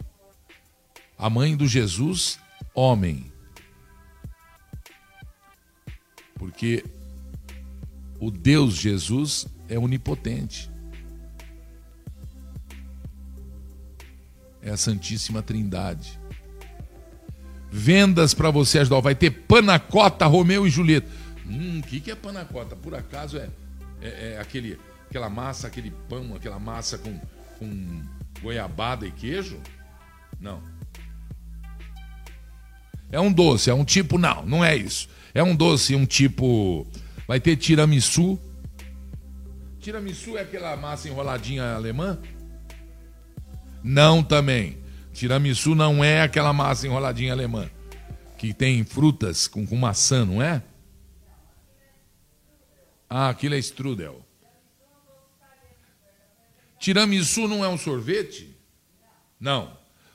A 1.17 1.29
mãe 1.29 1.57
do 1.57 1.67
Jesus, 1.67 2.39
homem. 2.75 3.31
Porque 6.35 6.85
o 8.19 8.29
Deus 8.29 8.75
Jesus 8.75 9.47
é 9.67 9.79
onipotente. 9.79 10.69
É 14.61 14.69
a 14.69 14.77
Santíssima 14.77 15.41
Trindade. 15.41 16.19
vendas 17.71 18.33
para 18.33 18.51
você 18.51 18.79
ajudar. 18.79 19.01
Vai 19.01 19.15
ter 19.15 19.31
panacota 19.31 20.25
Romeu 20.25 20.67
e 20.67 20.69
Julieta. 20.69 21.07
Hum, 21.49 21.79
o 21.79 21.83
que, 21.83 21.99
que 21.99 22.11
é 22.11 22.15
panacota? 22.15 22.75
Por 22.75 22.93
acaso 22.93 23.37
é, 23.37 23.49
é, 24.01 24.33
é, 24.33 24.39
aquele, 24.39 24.77
aquela 25.09 25.29
massa, 25.29 25.67
aquele 25.67 25.91
pão, 26.09 26.35
aquela 26.35 26.59
massa 26.59 26.97
com, 26.97 27.17
com 27.57 28.01
goiabada 28.41 29.07
e 29.07 29.11
queijo? 29.11 29.59
Não. 30.39 30.61
É 33.09 33.19
um 33.19 33.31
doce, 33.31 33.69
é 33.69 33.73
um 33.73 33.85
tipo. 33.85 34.17
Não, 34.17 34.45
não 34.45 34.65
é 34.65 34.75
isso. 34.75 35.07
É 35.33 35.41
um 35.41 35.55
doce, 35.55 35.95
um 35.95 36.05
tipo. 36.05 36.85
Vai 37.27 37.39
ter 37.39 37.55
tiramisu. 37.55 38.37
Tiramisu 39.79 40.37
é 40.37 40.41
aquela 40.41 40.75
massa 40.75 41.07
enroladinha 41.07 41.75
alemã? 41.75 42.19
Não 43.81 44.21
também. 44.21 44.77
Tiramisu 45.13 45.73
não 45.73 46.03
é 46.03 46.21
aquela 46.21 46.51
massa 46.51 46.85
enroladinha 46.85 47.31
alemã. 47.31 47.69
Que 48.37 48.53
tem 48.53 48.83
frutas 48.83 49.47
com, 49.47 49.65
com 49.65 49.75
maçã, 49.77 50.25
não 50.25 50.41
é? 50.41 50.61
Ah, 53.09 53.29
aquilo 53.29 53.55
é 53.55 53.59
strudel. 53.59 54.25
Tiramisu 56.79 57.47
não 57.47 57.63
é 57.63 57.67
um 57.67 57.77
sorvete? 57.77 58.55
Não, 59.39 59.71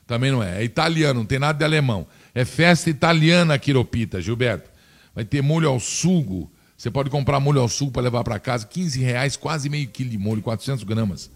também 0.06 0.30
não 0.30 0.42
é. 0.42 0.60
É 0.60 0.64
italiano, 0.64 1.20
não 1.20 1.26
tem 1.26 1.38
nada 1.38 1.58
de 1.58 1.64
alemão. 1.64 2.06
É 2.34 2.44
festa 2.44 2.90
italiana 2.90 3.58
quiropita, 3.58 4.20
Gilberto. 4.20 4.70
Vai 5.14 5.24
ter 5.24 5.42
molho 5.42 5.68
ao 5.68 5.80
sugo. 5.80 6.50
Você 6.76 6.90
pode 6.90 7.10
comprar 7.10 7.38
molho 7.40 7.60
ao 7.60 7.68
sugo 7.68 7.92
para 7.92 8.02
levar 8.02 8.24
para 8.24 8.38
casa. 8.38 8.66
15 8.66 9.00
reais, 9.00 9.36
quase 9.36 9.68
meio 9.68 9.88
quilo 9.88 10.10
de 10.10 10.18
molho, 10.18 10.42
400 10.42 10.84
gramas. 10.84 11.30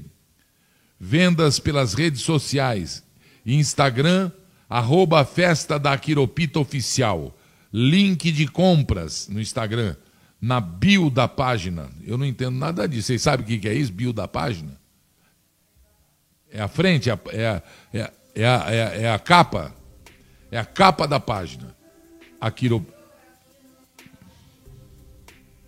Vendas 0.97 1.60
pelas 1.60 1.93
redes 1.93 2.21
sociais 2.21 3.04
Instagram, 3.45 4.32
arroba 4.69 5.25
Festa 5.25 5.78
da 5.78 5.97
Quiropita 5.97 6.60
Oficial. 6.60 7.38
Link 7.73 8.32
de 8.32 8.47
compras 8.47 9.28
no 9.28 9.41
Instagram, 9.41 9.97
na 10.39 10.62
bio 10.62 11.10
da 11.10 11.28
página. 11.28 11.89
Eu 12.08 12.17
não 12.17 12.25
entendo 12.25 12.58
nada 12.58 12.88
disso. 12.88 13.08
Vocês 13.08 13.21
sabem 13.21 13.45
o 13.45 13.60
que 13.60 13.67
é 13.67 13.73
isso, 13.73 13.91
bio 13.91 14.13
da 14.13 14.30
página? 14.30 14.85
É 16.56 16.62
a 16.62 16.70
frente, 16.70 17.10
é 17.10 17.13
a, 17.13 17.20
é 17.94 18.12
é 18.36 18.46
a, 18.46 18.65
é 18.68 18.84
a, 18.84 18.96
é 18.96 19.12
a 19.12 19.20
capa. 19.20 19.74
É 20.50 20.58
a 20.58 20.63
capa 20.63 21.06
da 21.06 21.20
página. 21.20 21.76
A 22.39 22.50
Quiro... 22.50 22.86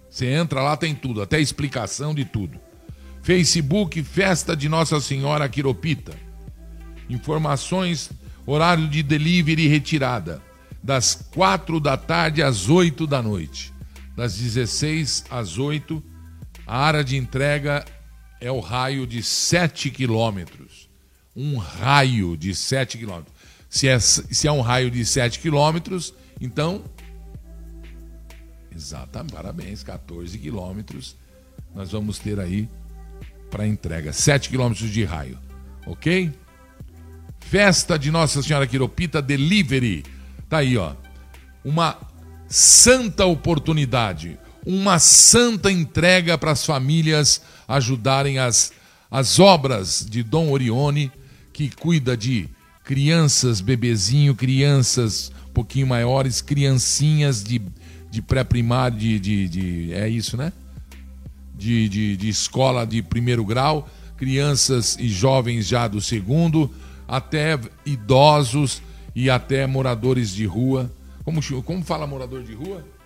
Você 0.10 0.28
entra 0.28 0.62
lá, 0.62 0.76
tem 0.78 0.96
tudo, 0.96 1.22
até 1.22 1.40
explicação 1.40 2.16
de 2.16 2.24
tudo. 2.24 2.60
Facebook 3.22 4.02
Festa 4.02 4.56
de 4.56 4.70
Nossa 4.70 5.00
Senhora 5.02 5.48
Quiropita. 5.50 6.14
Informações, 7.10 8.10
horário 8.46 8.88
de 8.88 9.04
delivery 9.04 9.66
e 9.66 9.68
retirada, 9.68 10.42
das 10.82 11.28
4 11.34 11.82
da 11.82 11.98
tarde 11.98 12.42
às 12.42 12.70
8 12.70 13.06
da 13.06 13.22
noite. 13.22 13.74
Das 14.16 14.38
16 14.38 15.26
às 15.30 15.58
8, 15.58 16.02
a 16.66 16.80
área 16.80 17.04
de 17.04 17.18
entrega 17.18 17.86
é 18.40 18.52
o 18.52 18.60
raio 18.60 19.06
de 19.08 19.22
7 19.24 19.90
quilômetros. 19.90 20.90
Um 21.36 21.58
raio 21.58 22.36
de 22.38 22.54
7 22.56 22.98
quilômetros. 22.98 23.36
Se 23.70 23.88
é, 23.88 24.00
se 24.00 24.48
é 24.48 24.52
um 24.52 24.62
raio 24.62 24.90
de 24.90 25.06
7 25.06 25.40
quilômetros, 25.40 26.14
então. 26.40 26.84
Exatamente, 28.74 29.34
parabéns, 29.34 29.84
14 29.84 30.38
quilômetros. 30.38 31.16
Nós 31.76 31.92
vamos 31.92 32.20
ter 32.20 32.40
aí 32.40 32.70
para 33.50 33.68
entrega. 33.68 34.14
7 34.14 34.50
quilômetros 34.50 34.90
de 34.90 35.04
raio. 35.04 35.38
Ok? 35.86 36.32
Festa 37.40 37.98
de 37.98 38.12
Nossa 38.12 38.42
Senhora 38.42 38.68
Quiropita 38.68 39.22
Delivery. 39.22 40.04
Tá 40.50 40.58
aí, 40.58 40.78
ó. 40.78 40.96
Uma 41.64 41.98
santa 42.48 43.26
oportunidade, 43.26 44.38
uma 44.68 45.00
santa 45.00 45.72
entrega 45.72 46.38
para 46.38 46.52
as 46.52 46.66
famílias 46.66 47.42
ajudarem 47.66 48.38
as, 48.38 48.74
as 49.10 49.40
obras 49.40 50.06
de 50.06 50.22
Dom 50.22 50.52
Orione, 50.52 51.10
que 51.54 51.70
cuida 51.70 52.18
de 52.18 52.50
crianças, 52.84 53.62
bebezinho, 53.62 54.36
crianças 54.36 55.32
um 55.50 55.54
pouquinho 55.54 55.88
maiores, 55.88 56.42
criancinhas 56.42 57.42
de, 57.42 57.62
de 58.12 58.22
pré-primário, 58.22 59.00
de, 59.00 59.18
de, 59.18 59.48
de, 59.48 59.94
É 59.94 60.10
isso, 60.10 60.36
né? 60.36 60.52
De, 61.56 61.88
de, 61.88 62.18
de 62.18 62.28
escola 62.28 62.86
de 62.86 63.02
primeiro 63.02 63.46
grau, 63.46 63.90
crianças 64.18 64.98
e 65.00 65.08
jovens 65.08 65.66
já 65.66 65.88
do 65.88 66.02
segundo 66.02 66.70
até 67.08 67.58
idosos 67.86 68.82
e 69.16 69.30
até 69.30 69.66
moradores 69.66 70.36
de 70.36 70.46
rua. 70.46 70.92
Como, 71.24 71.42
como 71.64 71.84
fala 71.86 72.06
morador 72.06 72.44
de 72.44 72.54
rua? 72.54 72.97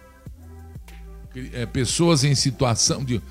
É, 1.53 1.65
pessoas 1.65 2.23
em 2.23 2.35
situação 2.35 3.03
de, 3.03 3.21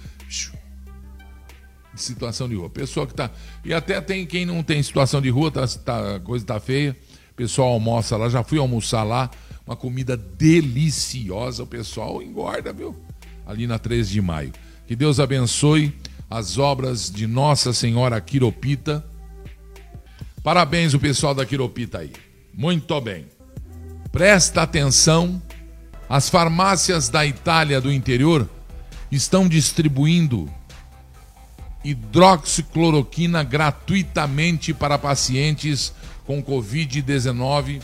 situação 1.95 2.49
de 2.49 2.55
rua. 2.55 2.71
Pessoa 2.71 3.07
que 3.07 3.13
está. 3.13 3.31
E 3.65 3.75
até 3.75 4.01
tem 4.01 4.25
quem 4.27 4.47
não 4.47 4.63
tem 4.63 4.83
situação 4.83 5.21
de 5.21 5.29
rua, 5.29 5.51
tá, 5.51 5.67
tá, 5.67 6.17
a 6.17 6.21
coisa 6.21 6.45
está 6.45 6.59
feia. 6.59 6.97
O 7.33 7.35
pessoal 7.35 7.73
almoça 7.73 8.17
lá, 8.17 8.29
já 8.29 8.43
fui 8.43 8.59
almoçar 8.59 9.03
lá. 9.03 9.31
Uma 9.67 9.77
comida 9.77 10.17
deliciosa. 10.17 11.63
O 11.63 11.67
pessoal 11.67 12.23
engorda, 12.23 12.73
viu? 12.73 12.97
Ali 13.47 13.67
na 13.67 13.79
13 13.79 14.13
de 14.13 14.21
maio. 14.21 14.53
Que 14.87 14.97
Deus 14.97 15.21
abençoe 15.21 15.95
as 16.29 16.59
obras 16.59 17.11
de 17.11 17.27
Nossa 17.27 17.73
Senhora 17.73 18.21
Quiropita 18.21 19.05
Parabéns 20.43 20.95
o 20.95 20.99
pessoal 20.99 21.35
da 21.35 21.45
Quiropita 21.45 21.99
aí. 21.99 22.13
Muito 22.55 22.99
bem. 23.01 23.27
Presta 24.11 24.63
atenção. 24.63 25.41
As 26.11 26.29
farmácias 26.29 27.09
da 27.09 27.25
Itália 27.25 27.81
do 27.81 27.93
interior 27.93 28.51
estão 29.13 29.47
distribuindo 29.47 30.51
hidroxicloroquina 31.85 33.45
gratuitamente 33.45 34.75
para 34.75 34.99
pacientes 34.99 35.95
com 36.27 36.43
Covid-19 36.43 37.81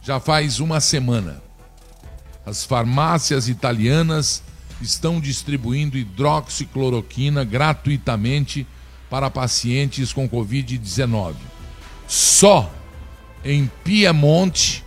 já 0.00 0.20
faz 0.20 0.60
uma 0.60 0.80
semana. 0.80 1.42
As 2.46 2.64
farmácias 2.64 3.48
italianas 3.48 4.44
estão 4.80 5.18
distribuindo 5.20 5.98
hidroxicloroquina 5.98 7.42
gratuitamente 7.42 8.64
para 9.10 9.28
pacientes 9.28 10.12
com 10.12 10.28
Covid-19. 10.28 11.34
Só 12.06 12.72
em 13.44 13.68
Piemonte, 13.82 14.84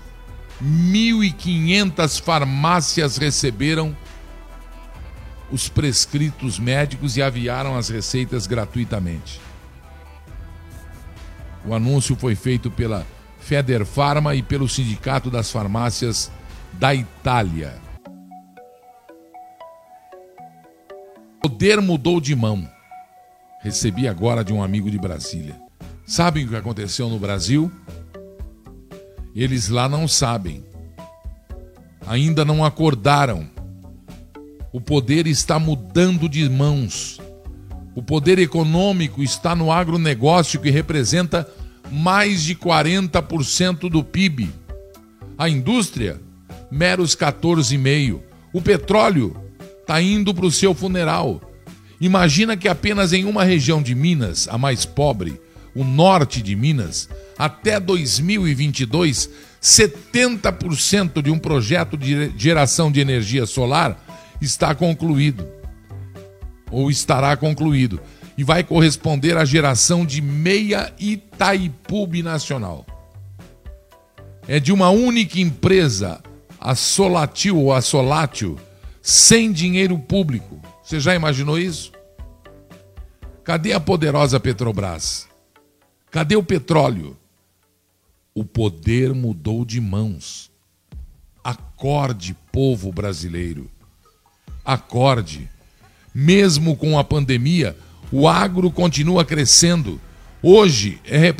1.500 0.64 2.22
farmácias 2.22 3.18
receberam 3.18 3.96
os 5.52 5.70
prescritos 5.70 6.60
médicos 6.60 7.18
e 7.18 7.22
aviaram 7.22 7.76
as 7.76 7.90
receitas 7.90 8.46
gratuitamente. 8.46 9.40
O 11.66 11.74
anúncio 11.74 12.16
foi 12.16 12.36
feito 12.36 12.70
pela 12.70 13.06
Federfarma 13.40 14.36
e 14.36 14.44
pelo 14.44 14.68
Sindicato 14.68 15.30
das 15.30 15.52
Farmácias 15.52 16.32
da 16.74 16.94
Itália. 16.94 17.82
O 21.38 21.50
poder 21.50 21.82
mudou 21.82 22.22
de 22.22 22.36
mão. 22.36 22.70
Recebi 23.62 24.08
agora 24.08 24.44
de 24.44 24.54
um 24.54 24.62
amigo 24.62 24.90
de 24.92 24.98
Brasília. 24.98 25.60
Sabem 26.06 26.46
o 26.46 26.50
que 26.50 26.56
aconteceu 26.56 27.10
no 27.10 27.20
Brasil? 27.20 27.72
Eles 29.36 29.70
lá 29.70 29.88
não 29.88 30.08
sabem. 30.08 30.64
Ainda 32.06 32.44
não 32.44 32.64
acordaram 32.66 33.48
o 34.72 34.80
poder 34.80 35.26
está 35.26 35.58
mudando 35.58 36.30
de 36.30 36.48
mãos. 36.48 37.20
O 37.96 38.04
poder 38.04 38.38
econômico 38.38 39.24
está 39.24 39.56
no 39.56 39.72
agronegócio, 39.72 40.60
que 40.60 40.70
representa 40.70 41.48
mais 41.92 42.44
de 42.44 42.56
40% 42.56 43.90
do 43.90 44.04
PIB. 44.04 44.50
A 45.38 45.50
indústria, 45.50 46.22
meros 46.70 47.16
14,5%. 47.16 48.22
O 48.54 48.62
petróleo 48.62 49.36
está 49.82 50.00
indo 50.02 50.34
para 50.34 50.46
o 50.46 50.52
seu 50.52 50.76
funeral. 50.76 51.42
Imagina 52.00 52.56
que 52.56 52.68
apenas 52.68 53.12
em 53.12 53.26
uma 53.26 53.44
região 53.44 53.82
de 53.82 53.96
Minas, 53.96 54.48
a 54.50 54.58
mais 54.58 54.86
pobre, 54.86 55.42
o 55.76 55.84
norte 55.84 56.42
de 56.42 56.56
Minas, 56.56 57.10
até 57.38 57.80
2022, 57.80 59.30
70% 59.62 61.22
de 61.22 61.30
um 61.30 61.38
projeto 61.38 61.98
de 61.98 62.32
geração 62.38 62.92
de 62.92 63.00
energia 63.00 63.46
solar 63.46 63.98
está 64.42 64.74
concluído, 64.74 65.48
ou 66.72 66.90
estará 66.90 67.36
concluído, 67.36 68.00
e 68.38 68.44
vai 68.44 68.64
corresponder 68.64 69.38
à 69.38 69.44
geração 69.44 70.06
de 70.06 70.22
meia 70.22 70.94
Itaipu 71.00 72.08
binacional. 72.08 72.86
É 74.48 74.60
de 74.60 74.72
uma 74.72 74.90
única 74.90 75.40
empresa, 75.40 76.22
a 76.60 76.74
Solatil 76.74 77.58
ou 77.58 77.74
a 77.74 77.82
Solátil, 77.82 78.58
sem 79.02 79.52
dinheiro 79.52 79.98
público. 80.00 80.60
Você 80.84 81.00
já 81.00 81.14
imaginou 81.14 81.60
isso? 81.60 81.92
Cadê 83.44 83.74
a 83.74 83.80
poderosa 83.80 84.40
Petrobras? 84.40 85.29
Cadê 86.12 86.36
o 86.36 86.44
petróleo? 86.44 87.18
O 88.34 88.44
poder 88.44 89.14
mudou 89.14 89.66
de 89.66 89.80
mãos. 89.82 90.52
Acorde, 91.44 92.36
povo 92.52 92.92
brasileiro 92.92 93.70
acorde. 94.74 95.50
Mesmo 96.14 96.76
com 96.76 96.98
a 96.98 97.04
pandemia, 97.04 97.76
o 98.12 98.28
agro 98.28 98.70
continua 98.70 99.26
crescendo. 99.26 100.00
Hoje 100.42 101.00
é, 101.06 101.34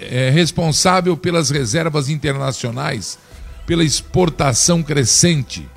é 0.00 0.30
responsável 0.30 1.16
pelas 1.16 1.50
reservas 1.50 2.08
internacionais, 2.08 3.18
pela 3.66 3.84
exportação 3.84 4.82
crescente. 4.82 5.68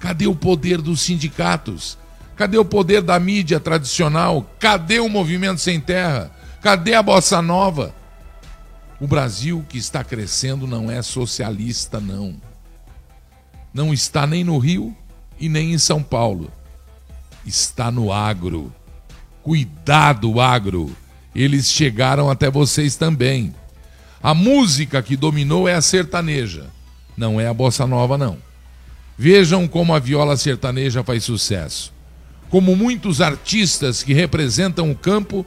Cadê 0.00 0.26
o 0.26 0.34
poder 0.34 0.80
dos 0.80 1.00
sindicatos? 1.00 1.96
Cadê 2.36 2.58
o 2.58 2.64
poder 2.64 3.02
da 3.02 3.18
mídia 3.20 3.60
tradicional? 3.60 4.50
Cadê 4.58 4.98
o 4.98 5.08
movimento 5.08 5.60
sem 5.60 5.80
terra? 5.80 6.30
Cadê 6.62 6.94
a 6.94 7.02
bossa 7.02 7.42
nova? 7.42 7.92
O 9.00 9.06
Brasil 9.08 9.66
que 9.68 9.78
está 9.78 10.04
crescendo 10.04 10.64
não 10.64 10.88
é 10.88 11.02
socialista, 11.02 11.98
não. 11.98 12.36
Não 13.74 13.92
está 13.92 14.28
nem 14.28 14.44
no 14.44 14.58
Rio 14.58 14.96
e 15.40 15.48
nem 15.48 15.72
em 15.72 15.78
São 15.78 16.00
Paulo. 16.00 16.52
Está 17.44 17.90
no 17.90 18.12
agro. 18.12 18.72
Cuidado, 19.42 20.40
agro. 20.40 20.94
Eles 21.34 21.68
chegaram 21.68 22.30
até 22.30 22.48
vocês 22.48 22.94
também. 22.94 23.52
A 24.22 24.32
música 24.32 25.02
que 25.02 25.16
dominou 25.16 25.66
é 25.66 25.74
a 25.74 25.82
sertaneja, 25.82 26.70
não 27.16 27.40
é 27.40 27.48
a 27.48 27.54
bossa 27.54 27.88
nova, 27.88 28.16
não. 28.16 28.38
Vejam 29.18 29.66
como 29.66 29.92
a 29.92 29.98
viola 29.98 30.36
sertaneja 30.36 31.02
faz 31.02 31.24
sucesso. 31.24 31.92
Como 32.48 32.76
muitos 32.76 33.20
artistas 33.20 34.00
que 34.04 34.12
representam 34.12 34.92
o 34.92 34.94
campo 34.94 35.44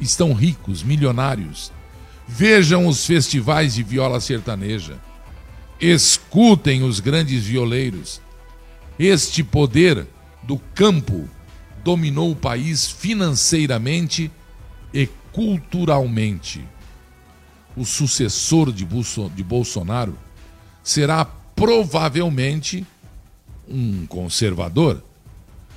estão 0.00 0.32
ricos, 0.32 0.82
milionários. 0.82 1.72
Vejam 2.26 2.86
os 2.86 3.06
festivais 3.06 3.74
de 3.74 3.82
viola 3.82 4.20
sertaneja. 4.20 4.98
Escutem 5.80 6.82
os 6.82 7.00
grandes 7.00 7.44
violeiros. 7.44 8.20
Este 8.98 9.44
poder 9.44 10.06
do 10.42 10.58
campo 10.74 11.28
dominou 11.84 12.32
o 12.32 12.36
país 12.36 12.88
financeiramente 12.88 14.30
e 14.92 15.06
culturalmente. 15.32 16.64
O 17.76 17.84
sucessor 17.84 18.72
de 18.72 18.84
Bolsonaro 19.44 20.18
será 20.82 21.24
provavelmente 21.24 22.86
um 23.68 24.06
conservador, 24.06 25.02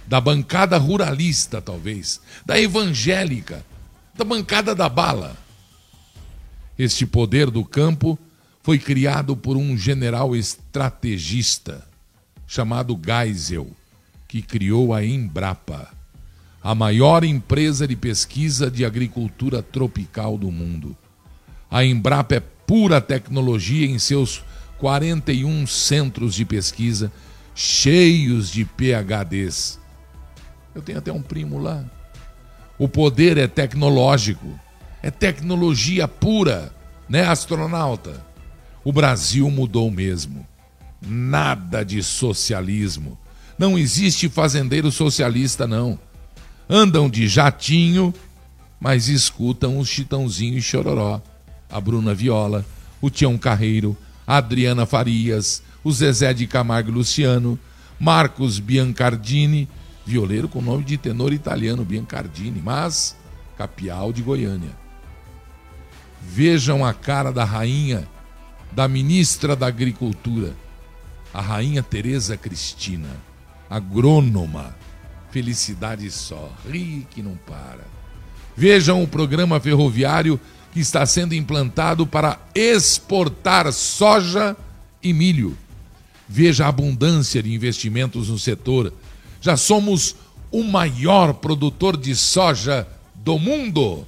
da 0.05 0.19
bancada 0.19 0.77
ruralista, 0.77 1.61
talvez, 1.61 2.19
da 2.45 2.59
evangélica, 2.59 3.63
da 4.19 4.25
bancada 4.25 4.75
da 4.75 4.89
bala. 4.89 5.37
Este 6.77 7.05
poder 7.05 7.49
do 7.49 7.63
campo 7.63 8.19
foi 8.61 8.77
criado 8.77 9.33
por 9.33 9.55
um 9.55 9.77
general 9.77 10.35
estrategista 10.35 11.87
chamado 12.45 12.99
Geisel, 13.01 13.71
que 14.27 14.41
criou 14.41 14.93
a 14.93 15.05
Embrapa, 15.05 15.89
a 16.61 16.75
maior 16.75 17.23
empresa 17.23 17.87
de 17.87 17.95
pesquisa 17.95 18.69
de 18.69 18.83
agricultura 18.83 19.63
tropical 19.63 20.37
do 20.37 20.51
mundo. 20.51 20.97
A 21.71 21.85
Embrapa 21.85 22.35
é 22.35 22.39
pura 22.41 22.99
tecnologia 22.99 23.85
em 23.85 23.97
seus 23.97 24.43
41 24.79 25.65
centros 25.65 26.35
de 26.35 26.43
pesquisa, 26.43 27.09
cheios 27.55 28.51
de 28.51 28.65
PHDs. 28.65 29.79
Eu 30.75 30.81
tenho 30.81 30.97
até 30.97 31.11
um 31.13 31.21
primo 31.21 31.57
lá. 31.57 31.85
O 32.79 32.87
poder 32.87 33.37
é 33.37 33.45
tecnológico, 33.45 34.57
é 35.03 35.11
tecnologia 35.11 36.07
pura, 36.07 36.73
né, 37.09 37.23
astronauta? 37.27 38.25
O 38.85 38.93
Brasil 38.93 39.51
mudou 39.51 39.91
mesmo. 39.91 40.47
Nada 41.01 41.83
de 41.83 42.01
socialismo. 42.01 43.19
Não 43.57 43.77
existe 43.77 44.29
fazendeiro 44.29 44.89
socialista, 44.91 45.67
não. 45.67 45.99
Andam 46.69 47.09
de 47.09 47.27
jatinho, 47.27 48.13
mas 48.79 49.09
escutam 49.09 49.77
os 49.77 49.89
Chitãozinho 49.89 50.57
e 50.57 50.61
Chororó, 50.61 51.21
a 51.69 51.81
Bruna 51.81 52.13
Viola, 52.15 52.65
o 53.01 53.09
Tião 53.09 53.37
Carreiro, 53.37 53.97
a 54.25 54.37
Adriana 54.37 54.85
Farias, 54.85 55.61
o 55.83 55.91
Zezé 55.91 56.33
de 56.33 56.47
Camargo 56.47 56.89
e 56.89 56.93
Luciano, 56.93 57.59
Marcos 57.99 58.59
Biancardini, 58.59 59.67
violeiro 60.09 60.49
com 60.49 60.61
nome 60.61 60.83
de 60.83 60.97
tenor 60.97 61.31
italiano 61.31 61.85
Biancardini, 61.85 62.61
mas 62.63 63.15
capial 63.57 64.11
de 64.11 64.21
Goiânia. 64.21 64.77
Vejam 66.21 66.85
a 66.85 66.93
cara 66.93 67.31
da 67.31 67.43
rainha, 67.43 68.07
da 68.71 68.87
ministra 68.87 69.55
da 69.55 69.67
Agricultura 69.67 70.53
a 71.33 71.41
rainha 71.41 71.83
Teresa 71.83 72.35
Cristina, 72.35 73.09
agrônoma, 73.69 74.75
felicidade 75.31 76.09
só, 76.09 76.51
ri 76.67 77.05
que 77.09 77.21
não 77.21 77.35
para. 77.35 77.85
Vejam 78.55 79.03
o 79.03 79.07
programa 79.07 79.59
ferroviário 79.59 80.39
que 80.71 80.79
está 80.79 81.05
sendo 81.05 81.33
implantado 81.33 82.05
para 82.05 82.39
exportar 82.53 83.71
soja 83.71 84.57
e 85.01 85.13
milho. 85.13 85.57
Veja 86.27 86.65
a 86.65 86.69
abundância 86.69 87.41
de 87.41 87.53
investimentos 87.53 88.29
no 88.29 88.37
setor. 88.37 88.93
Já 89.41 89.55
somos 89.55 90.15
o 90.51 90.63
maior 90.63 91.33
produtor 91.35 91.95
de 91.95 92.15
soja 92.15 92.87
do 93.15 93.37
mundo. 93.37 94.05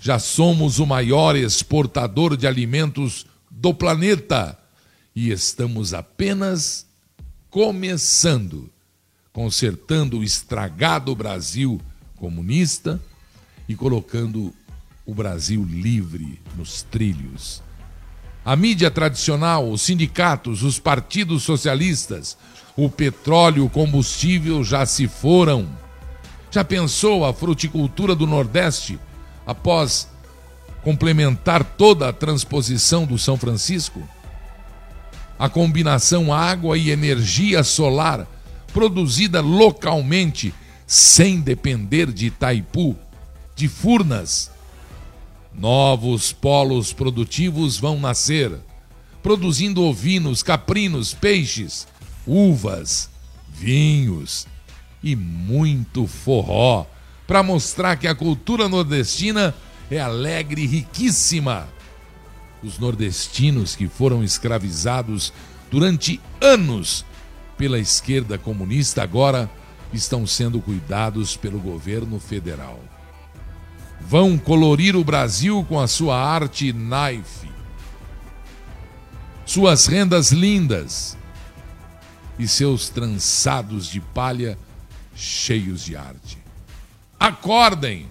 Já 0.00 0.18
somos 0.18 0.78
o 0.78 0.86
maior 0.86 1.36
exportador 1.36 2.36
de 2.36 2.46
alimentos 2.46 3.26
do 3.50 3.74
planeta 3.74 4.58
e 5.14 5.30
estamos 5.30 5.92
apenas 5.92 6.86
começando, 7.50 8.70
consertando 9.32 10.18
o 10.18 10.24
estragado 10.24 11.14
Brasil 11.14 11.80
comunista 12.16 13.00
e 13.68 13.74
colocando 13.74 14.54
o 15.04 15.14
Brasil 15.14 15.64
livre 15.64 16.40
nos 16.56 16.82
trilhos. 16.82 17.62
A 18.44 18.56
mídia 18.56 18.90
tradicional, 18.90 19.70
os 19.70 19.82
sindicatos, 19.82 20.62
os 20.62 20.78
partidos 20.78 21.42
socialistas, 21.42 22.38
o 22.76 22.88
petróleo, 22.88 23.64
o 23.64 23.70
combustível 23.70 24.62
já 24.64 24.86
se 24.86 25.06
foram. 25.08 25.68
Já 26.50 26.64
pensou 26.64 27.24
a 27.24 27.32
fruticultura 27.32 28.14
do 28.14 28.26
Nordeste 28.26 28.98
após 29.46 30.08
complementar 30.82 31.62
toda 31.62 32.08
a 32.08 32.12
transposição 32.12 33.04
do 33.04 33.18
São 33.18 33.36
Francisco? 33.36 34.02
A 35.38 35.48
combinação 35.48 36.32
água 36.32 36.76
e 36.76 36.90
energia 36.90 37.62
solar 37.64 38.26
produzida 38.72 39.40
localmente, 39.40 40.54
sem 40.86 41.40
depender 41.40 42.12
de 42.12 42.26
Itaipu, 42.26 42.96
de 43.54 43.68
Furnas. 43.68 44.50
Novos 45.54 46.32
polos 46.32 46.92
produtivos 46.92 47.78
vão 47.78 47.98
nascer, 47.98 48.52
produzindo 49.22 49.82
ovinos, 49.82 50.42
caprinos, 50.42 51.12
peixes, 51.12 51.86
uvas, 52.26 53.10
vinhos 53.48 54.46
e 55.02 55.16
muito 55.16 56.06
forró, 56.06 56.86
para 57.26 57.42
mostrar 57.42 57.96
que 57.96 58.08
a 58.08 58.14
cultura 58.14 58.68
nordestina 58.68 59.54
é 59.90 60.00
alegre 60.00 60.62
e 60.62 60.66
riquíssima. 60.66 61.68
Os 62.62 62.78
nordestinos 62.78 63.74
que 63.74 63.88
foram 63.88 64.22
escravizados 64.22 65.32
durante 65.70 66.20
anos 66.40 67.04
pela 67.56 67.78
esquerda 67.78 68.36
comunista 68.36 69.02
agora 69.02 69.50
estão 69.92 70.26
sendo 70.26 70.60
cuidados 70.60 71.36
pelo 71.36 71.58
governo 71.58 72.18
federal. 72.18 72.80
Vão 74.00 74.38
colorir 74.38 74.96
o 74.96 75.04
Brasil 75.04 75.64
com 75.68 75.78
a 75.78 75.86
sua 75.86 76.18
arte 76.18 76.72
knife, 76.72 77.50
suas 79.44 79.86
rendas 79.86 80.32
lindas 80.32 81.16
e 82.40 82.48
seus 82.48 82.88
trançados 82.88 83.86
de 83.86 84.00
palha 84.00 84.56
cheios 85.14 85.84
de 85.84 85.94
arte. 85.94 86.38
Acordem! 87.18 88.08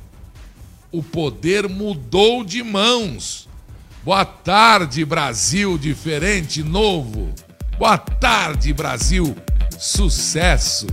O 0.91 1.01
poder 1.01 1.67
mudou 1.67 2.43
de 2.43 2.61
mãos. 2.61 3.49
Boa 4.03 4.23
tarde, 4.23 5.03
Brasil 5.03 5.77
diferente, 5.79 6.61
novo. 6.61 7.33
Boa 7.79 7.97
tarde, 7.97 8.71
Brasil. 8.71 9.35
Sucesso! 9.79 10.85